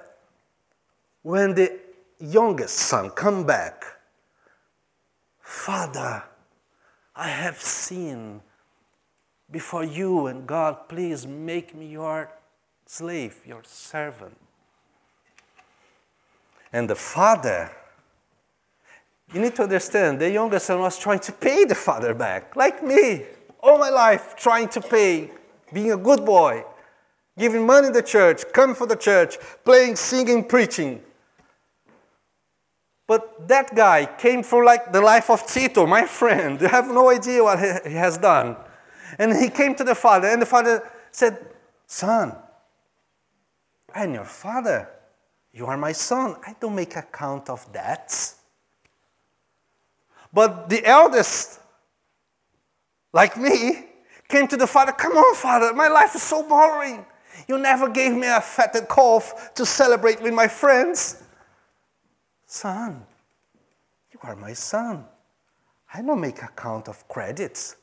when 1.24 1.56
the 1.56 1.80
youngest 2.20 2.76
son 2.76 3.10
come 3.10 3.44
back, 3.44 3.86
Father, 5.48 6.24
I 7.16 7.30
have 7.30 7.58
sinned 7.58 8.42
before 9.50 9.86
you 9.86 10.28
and 10.28 10.46
God, 10.46 10.90
please 10.90 11.26
make 11.26 11.74
me 11.74 11.88
your 11.88 12.30
slave, 12.86 13.38
your 13.46 13.62
servant. 13.64 14.36
And 16.74 16.90
the 16.90 16.96
father, 16.96 17.72
you 19.34 19.40
need 19.40 19.56
to 19.56 19.64
understand, 19.64 20.20
the 20.20 20.30
younger 20.30 20.60
son 20.60 20.82
was 20.82 21.00
trying 21.00 21.20
to 21.20 21.32
pay 21.32 21.64
the 21.64 21.76
father 21.76 22.14
back, 22.14 22.58
like 22.58 22.84
me 22.84 23.24
all 23.62 23.78
my 23.78 23.90
life 23.90 24.36
trying 24.36 24.68
to 24.68 24.82
pay, 24.82 25.32
being 25.72 25.94
a 25.94 25.98
good 25.98 26.26
boy. 26.26 26.66
giving 27.38 27.66
money 27.66 27.88
to 27.88 27.94
the 27.94 28.02
church, 28.02 28.44
coming 28.52 28.76
for 28.76 28.88
the 28.88 28.96
church, 28.96 29.38
playing, 29.64 29.96
singing, 29.96 30.44
preaching. 30.44 31.02
But 33.08 33.48
that 33.48 33.74
guy 33.74 34.06
came 34.06 34.44
from 34.44 34.66
like 34.66 34.92
the 34.92 35.02
life 35.02 35.30
of 35.30 35.48
Tito, 35.48 35.88
my 35.88 36.06
friend. 36.20 36.60
You 36.62 36.68
have 36.68 36.88
no 36.88 37.10
idea 37.10 37.44
what 37.44 37.60
he 37.60 37.94
has 37.94 38.18
done. 38.18 38.58
And 39.18 39.36
he 39.36 39.50
came 39.50 39.74
to 39.76 39.84
the 39.86 39.96
father, 39.96 40.28
and 40.28 40.42
the 40.42 40.46
father 40.46 40.84
said, 41.12 41.40
Son, 41.88 42.36
I'm 43.96 44.14
your 44.14 44.26
father. 44.26 44.90
You 45.54 45.66
are 45.66 45.78
my 45.78 45.94
son. 45.94 46.36
I 46.46 46.56
don't 46.60 46.76
make 46.76 46.96
account 46.98 47.50
of 47.50 47.72
debts. 47.72 48.36
But 50.34 50.70
the 50.70 50.86
eldest, 50.86 51.60
like 53.14 53.38
me, 53.38 53.86
came 54.28 54.48
to 54.50 54.58
the 54.58 54.68
father, 54.68 54.92
Come 54.92 55.14
on, 55.14 55.36
father, 55.36 55.74
my 55.74 55.88
life 55.88 56.14
is 56.14 56.22
so 56.22 56.48
boring. 56.48 57.06
You 57.48 57.58
never 57.58 57.88
gave 57.88 58.14
me 58.14 58.28
a 58.28 58.42
fatted 58.42 58.90
calf 58.90 59.54
to 59.56 59.66
celebrate 59.66 60.22
with 60.22 60.34
my 60.34 60.48
friends. 60.48 61.24
Son, 62.48 63.06
you 64.14 64.20
are 64.24 64.38
my 64.38 64.54
son. 64.54 65.04
I 65.94 66.02
don't 66.02 66.22
make 66.22 66.42
account 66.42 66.88
of 66.88 67.06
credits. 67.10 67.76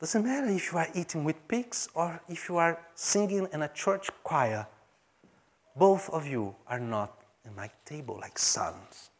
Doesn't 0.00 0.24
matter 0.24 0.46
if 0.48 0.70
you 0.72 0.78
are 0.78 0.86
eating 0.94 1.24
with 1.24 1.48
pigs 1.48 1.88
or 1.94 2.22
if 2.28 2.48
you 2.48 2.56
are 2.56 2.78
singing 2.94 3.48
in 3.52 3.62
a 3.62 3.68
church 3.68 4.08
choir. 4.22 4.68
Both 5.74 6.08
of 6.10 6.28
you 6.28 6.54
are 6.68 6.78
not 6.78 7.18
in 7.44 7.56
my 7.56 7.70
table 7.84 8.18
like 8.20 8.38
sons. 8.38 9.10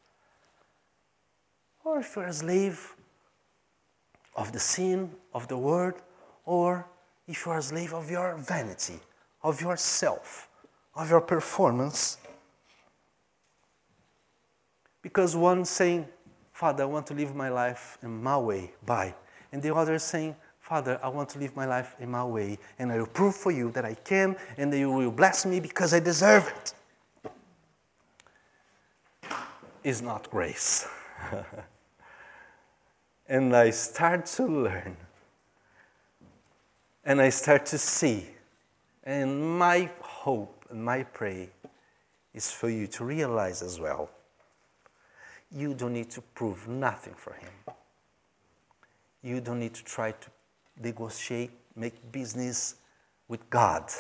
Or 1.85 1.98
if 1.98 2.14
you're 2.14 2.26
a 2.26 2.33
slave 2.33 2.94
of 4.37 4.52
the 4.52 4.61
sin, 4.61 5.11
of 5.35 5.48
the 5.48 5.59
word, 5.59 5.96
or 6.44 6.87
if 7.26 7.44
you 7.44 7.52
are 7.52 7.59
a 7.59 7.62
slave 7.62 7.92
of 7.92 8.09
your 8.09 8.37
vanity, 8.37 9.00
of 9.42 9.61
yourself, 9.61 10.48
of 10.94 11.11
your 11.11 11.20
performance. 11.20 12.18
Because 15.09 15.35
one 15.35 15.64
saying, 15.64 16.07
Father, 16.53 16.83
I 16.83 16.87
want 16.87 17.07
to 17.07 17.14
live 17.14 17.35
my 17.35 17.49
life 17.49 17.97
in 18.03 18.23
my 18.23 18.37
way, 18.37 18.73
by. 18.85 19.14
And 19.53 19.62
the 19.62 19.75
other 19.75 19.99
saying, 19.99 20.37
Father, 20.61 21.01
I 21.03 21.09
want 21.09 21.31
to 21.31 21.38
live 21.38 21.57
my 21.57 21.64
life 21.64 21.97
in 21.99 22.11
my 22.11 22.23
way, 22.23 22.59
and 22.79 22.92
I 22.92 22.99
will 22.99 23.07
prove 23.07 23.35
for 23.35 23.51
you 23.51 23.71
that 23.71 23.87
I 23.87 23.94
can, 23.94 24.37
and 24.59 24.71
that 24.71 24.79
you 24.79 24.90
will 24.90 25.11
bless 25.11 25.47
me 25.47 25.61
because 25.61 25.94
I 25.94 26.01
deserve 26.01 26.53
it. 26.55 26.75
Is 29.83 30.03
not 30.03 30.29
grace. 30.29 30.87
and 33.31 33.57
I 33.57 33.71
start 33.71 34.27
to 34.27 34.44
learn, 34.44 34.94
and 37.03 37.18
I 37.18 37.31
start 37.31 37.64
to 37.64 37.79
see, 37.79 38.27
and 39.05 39.59
my 39.59 39.88
hope 40.01 40.66
and 40.68 40.85
my 40.85 41.03
prayer 41.03 41.49
is 42.35 42.51
for 42.51 42.68
you 42.68 42.87
to 42.88 43.07
realize 43.07 43.62
as 43.62 43.81
well 43.81 44.11
you 45.54 45.74
don't 45.74 45.92
need 45.92 46.11
to 46.11 46.20
prove 46.20 46.68
nothing 46.68 47.14
for 47.14 47.32
him. 47.34 47.50
You 49.22 49.40
don't 49.40 49.61
need 49.61 49.74
to 49.74 49.84
try 49.84 50.12
to 50.12 50.30
negotiate, 50.82 51.50
make 51.74 52.12
business 52.12 52.76
with 53.28 53.48
God. 53.50 53.90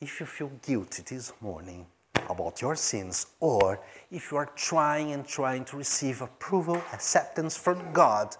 If 0.00 0.20
you 0.20 0.26
feel 0.26 0.50
guilty 0.62 1.02
this 1.06 1.32
morning 1.40 1.86
about 2.28 2.62
your 2.62 2.76
sins, 2.76 3.26
or 3.40 3.80
if 4.10 4.30
you 4.30 4.36
are 4.36 4.50
trying 4.54 5.12
and 5.12 5.26
trying 5.26 5.64
to 5.66 5.76
receive 5.76 6.22
approval, 6.22 6.76
acceptance 6.92 7.56
from 7.56 7.92
God, 7.92 8.36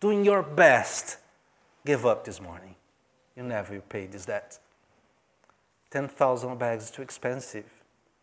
doing 0.00 0.24
your 0.24 0.42
best, 0.42 1.18
give 1.86 2.04
up 2.04 2.24
this 2.24 2.40
morning. 2.40 2.74
You 3.36 3.42
never 3.44 3.80
pay 3.80 4.06
this 4.06 4.26
debt. 4.26 4.58
10,000 5.90 6.58
bags 6.58 6.84
is 6.84 6.90
too 6.90 7.02
expensive. 7.02 7.64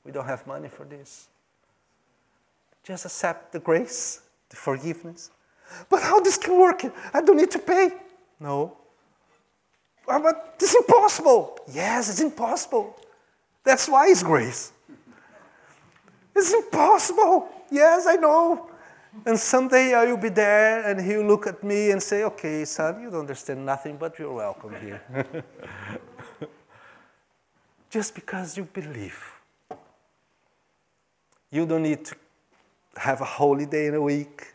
We 0.05 0.11
don't 0.11 0.25
have 0.25 0.45
money 0.45 0.69
for 0.69 0.85
this. 0.85 1.27
Just 2.83 3.05
accept 3.05 3.51
the 3.51 3.59
grace, 3.59 4.21
the 4.49 4.55
forgiveness, 4.55 5.31
but 5.89 6.01
how 6.01 6.19
this 6.19 6.37
can 6.37 6.59
work? 6.59 6.83
I 7.13 7.21
don't 7.21 7.37
need 7.37 7.51
to 7.51 7.59
pay. 7.59 7.91
No. 8.39 8.77
Ah, 10.07 10.19
but 10.19 10.55
it's 10.59 10.75
impossible. 10.75 11.59
Yes, 11.71 12.09
it's 12.09 12.21
impossible. 12.21 12.95
That's 13.63 13.87
why 13.87 14.07
it's 14.09 14.23
grace. 14.23 14.71
It's 16.35 16.53
impossible. 16.53 17.49
Yes, 17.69 18.07
I 18.07 18.15
know. 18.15 18.69
And 19.25 19.37
someday 19.37 19.93
I 19.93 20.05
will 20.05 20.17
be 20.17 20.29
there 20.29 20.87
and 20.89 20.99
he'll 21.01 21.25
look 21.25 21.47
at 21.47 21.63
me 21.63 21.91
and 21.91 22.01
say, 22.01 22.23
Okay, 22.23 22.65
son, 22.65 23.01
you 23.01 23.11
don't 23.11 23.21
understand 23.21 23.65
nothing, 23.65 23.97
but 23.97 24.17
you're 24.17 24.33
welcome 24.33 24.73
here. 24.81 25.01
Just 27.89 28.15
because 28.15 28.57
you 28.57 28.63
believe. 28.63 29.19
You 31.51 31.65
don't 31.65 31.83
need 31.83 32.05
to 32.05 32.15
have 32.97 33.21
a 33.21 33.25
holiday 33.25 33.87
in 33.87 33.95
a 33.95 34.01
week. 34.01 34.53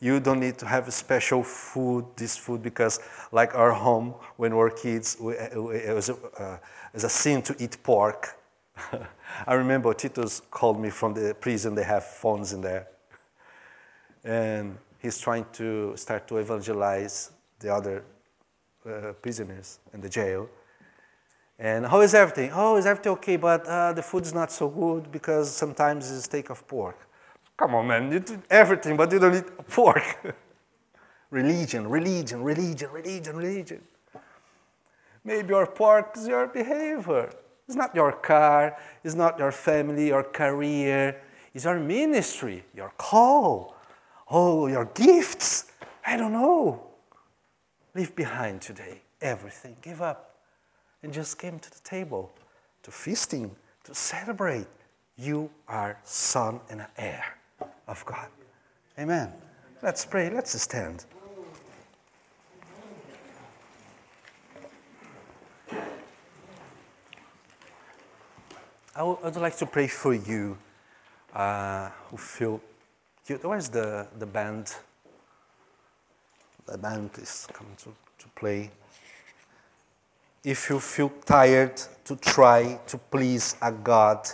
You 0.00 0.20
don't 0.20 0.40
need 0.40 0.58
to 0.58 0.66
have 0.66 0.92
special 0.92 1.42
food, 1.42 2.04
this 2.16 2.36
food, 2.36 2.62
because 2.62 3.00
like 3.32 3.54
our 3.54 3.72
home, 3.72 4.14
when 4.36 4.52
we 4.52 4.58
were 4.58 4.70
kids, 4.70 5.16
we, 5.18 5.34
it, 5.34 5.94
was 5.94 6.10
a, 6.10 6.14
uh, 6.38 6.54
it 6.54 6.94
was 6.94 7.04
a 7.04 7.08
sin 7.08 7.42
to 7.42 7.56
eat 7.58 7.82
pork. 7.82 8.36
I 9.46 9.54
remember 9.54 9.94
Titus 9.94 10.42
called 10.50 10.80
me 10.80 10.90
from 10.90 11.14
the 11.14 11.34
prison, 11.40 11.74
they 11.74 11.84
have 11.84 12.04
phones 12.04 12.52
in 12.52 12.60
there. 12.60 12.88
And 14.24 14.76
he's 15.00 15.18
trying 15.18 15.46
to 15.54 15.96
start 15.96 16.28
to 16.28 16.38
evangelize 16.38 17.30
the 17.60 17.72
other 17.72 18.04
uh, 18.86 19.12
prisoners 19.22 19.78
in 19.94 20.00
the 20.00 20.08
jail. 20.08 20.48
And 21.58 21.86
how 21.86 22.00
is 22.02 22.14
everything? 22.14 22.50
Oh, 22.52 22.76
is 22.76 22.84
everything 22.84 23.12
okay? 23.12 23.36
But 23.36 23.66
uh, 23.66 23.92
the 23.94 24.02
food 24.02 24.24
is 24.24 24.34
not 24.34 24.52
so 24.52 24.68
good 24.68 25.10
because 25.10 25.50
sometimes 25.50 26.10
it's 26.10 26.18
a 26.18 26.22
steak 26.22 26.50
of 26.50 26.66
pork. 26.68 27.05
Come 27.56 27.74
on, 27.74 27.86
man, 27.86 28.12
you 28.12 28.20
do 28.20 28.42
everything, 28.50 28.96
but 28.96 29.10
you 29.10 29.18
don't 29.18 29.34
eat 29.34 29.68
pork. 29.68 30.36
religion, 31.30 31.88
religion, 31.88 32.42
religion, 32.42 32.90
religion, 32.90 33.36
religion. 33.36 33.82
Maybe 35.24 35.48
your 35.48 35.66
pork 35.66 36.12
is 36.16 36.28
your 36.28 36.46
behavior. 36.48 37.30
It's 37.66 37.76
not 37.76 37.94
your 37.94 38.12
car, 38.12 38.76
it's 39.02 39.14
not 39.14 39.38
your 39.38 39.50
family, 39.50 40.08
your 40.08 40.22
career, 40.22 41.20
it's 41.52 41.64
your 41.64 41.80
ministry, 41.80 42.62
your 42.74 42.92
call, 42.96 43.74
oh, 44.30 44.66
your 44.66 44.84
gifts. 44.84 45.72
I 46.06 46.16
don't 46.16 46.32
know. 46.32 46.82
Leave 47.94 48.14
behind 48.14 48.60
today 48.60 49.00
everything, 49.20 49.76
give 49.80 50.02
up, 50.02 50.36
and 51.02 51.12
just 51.12 51.38
came 51.38 51.58
to 51.58 51.70
the 51.70 51.80
table 51.82 52.30
to 52.82 52.90
feasting, 52.90 53.56
to 53.84 53.94
celebrate. 53.94 54.66
You 55.16 55.50
are 55.66 55.98
son 56.04 56.60
and 56.68 56.84
heir 56.98 57.24
of 57.86 58.04
God. 58.04 58.28
Amen. 58.98 59.32
Let's 59.82 60.04
pray. 60.04 60.30
Let's 60.30 60.60
stand. 60.60 61.04
I 68.94 69.02
would 69.02 69.36
like 69.36 69.56
to 69.58 69.66
pray 69.66 69.88
for 69.88 70.14
you 70.14 70.56
uh, 71.34 71.90
who 72.10 72.16
feel. 72.16 72.60
Where's 73.42 73.68
the, 73.68 74.06
the 74.18 74.24
band? 74.24 74.74
The 76.64 76.78
band 76.78 77.10
is 77.18 77.46
coming 77.52 77.76
to, 77.76 77.94
to 78.18 78.28
play. 78.34 78.70
If 80.42 80.70
you 80.70 80.80
feel 80.80 81.10
tired 81.26 81.76
to 82.04 82.16
try 82.16 82.80
to 82.86 82.96
please 82.96 83.56
a 83.60 83.70
God, 83.70 84.26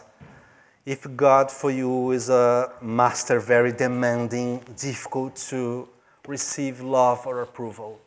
if 0.85 1.07
God 1.17 1.51
for 1.51 1.71
you 1.71 2.11
is 2.11 2.29
a 2.29 2.73
master, 2.81 3.39
very 3.39 3.73
demanding, 3.73 4.63
difficult 4.77 5.37
to 5.49 5.89
receive 6.27 6.81
love 6.81 7.27
or 7.27 7.43
approval, 7.43 8.01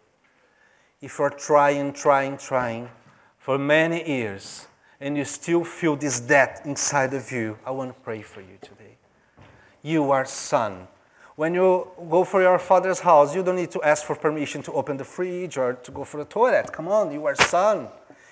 if 1.02 1.20
you're 1.20 1.30
trying, 1.30 1.94
trying, 1.94 2.38
trying 2.38 2.90
for 3.38 3.58
many 3.58 4.08
years 4.08 4.68
and 5.00 5.18
you 5.18 5.24
still 5.24 5.64
feel 5.64 5.96
this 5.96 6.20
debt 6.20 6.62
inside 6.66 7.14
of 7.14 7.32
you, 7.32 7.58
I 7.66 7.72
want 7.72 7.94
to 7.96 8.02
pray 8.02 8.22
for 8.22 8.42
you 8.42 8.58
today. 8.62 8.98
You 9.82 10.12
are 10.12 10.26
son. 10.26 10.88
When 11.36 11.54
you 11.54 11.92
go 12.10 12.24
for 12.24 12.42
your 12.42 12.58
father's 12.60 13.02
house, 13.02 13.36
you 13.36 13.44
don't 13.44 13.58
need 13.58 13.72
to 13.72 13.84
ask 13.84 14.06
for 14.06 14.16
permission 14.16 14.62
to 14.64 14.72
open 14.74 14.98
the 14.98 15.04
fridge 15.04 15.58
or 15.58 15.74
to 15.74 15.92
go 15.92 16.04
for 16.04 16.18
the 16.18 16.26
toilet. 16.26 16.72
Come 16.72 16.88
on, 16.88 17.12
you 17.12 17.26
are 17.26 17.36
son. 17.36 17.90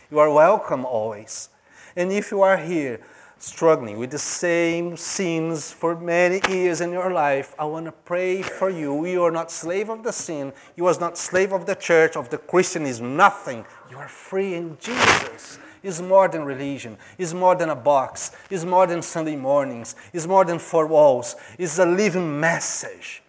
You 0.09 0.19
are 0.19 0.31
welcome 0.31 0.85
always. 0.85 1.49
And 1.95 2.11
if 2.11 2.31
you 2.31 2.41
are 2.41 2.57
here 2.57 2.99
struggling 3.43 3.97
with 3.97 4.09
the 4.09 4.17
same 4.17 4.95
sins 4.95 5.69
for 5.69 5.99
many 5.99 6.39
years 6.49 6.79
in 6.79 6.93
your 6.93 7.11
life, 7.11 7.53
I 7.59 7.65
want 7.65 7.87
to 7.87 7.91
pray 7.91 8.41
for 8.41 8.69
you. 8.69 9.05
You 9.05 9.23
are 9.25 9.31
not 9.31 9.51
slave 9.51 9.89
of 9.89 10.01
the 10.01 10.13
sin. 10.13 10.53
You 10.77 10.85
are 10.87 10.97
not 10.97 11.17
slave 11.17 11.51
of 11.51 11.65
the 11.65 11.75
church, 11.75 12.15
of 12.15 12.29
the 12.29 12.37
Christianism, 12.37 13.17
nothing. 13.17 13.65
You 13.91 13.97
are 13.97 14.07
free 14.07 14.53
in 14.53 14.77
Jesus. 14.79 15.59
It's 15.83 15.99
more 15.99 16.29
than 16.29 16.45
religion. 16.45 16.97
It's 17.17 17.33
more 17.33 17.53
than 17.55 17.69
a 17.69 17.75
box. 17.75 18.31
It's 18.49 18.63
more 18.63 18.87
than 18.87 19.01
Sunday 19.01 19.35
mornings. 19.35 19.97
It's 20.13 20.25
more 20.25 20.45
than 20.45 20.57
four 20.57 20.87
walls. 20.87 21.35
It's 21.59 21.77
a 21.79 21.85
living 21.85 22.39
message. 22.39 23.23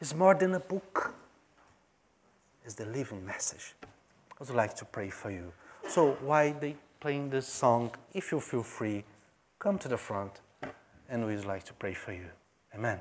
It's 0.00 0.12
more 0.12 0.34
than 0.34 0.54
a 0.54 0.60
book. 0.60 1.14
It's 2.64 2.74
the 2.74 2.86
living 2.86 3.24
message 3.24 3.74
I 3.84 3.86
would 4.40 4.50
like 4.50 4.74
to 4.74 4.84
pray 4.84 5.10
for 5.10 5.30
you. 5.30 5.52
So 5.86 6.18
why 6.20 6.50
they 6.50 6.74
playing 7.04 7.28
this 7.28 7.46
song, 7.46 7.90
if 8.14 8.32
you 8.32 8.40
feel 8.40 8.62
free, 8.62 9.04
come 9.58 9.76
to 9.76 9.88
the 9.88 9.96
front 9.98 10.40
and 11.10 11.26
we'd 11.26 11.44
like 11.44 11.62
to 11.62 11.74
pray 11.74 11.92
for 11.92 12.14
you. 12.14 12.30
Amen. 12.74 12.98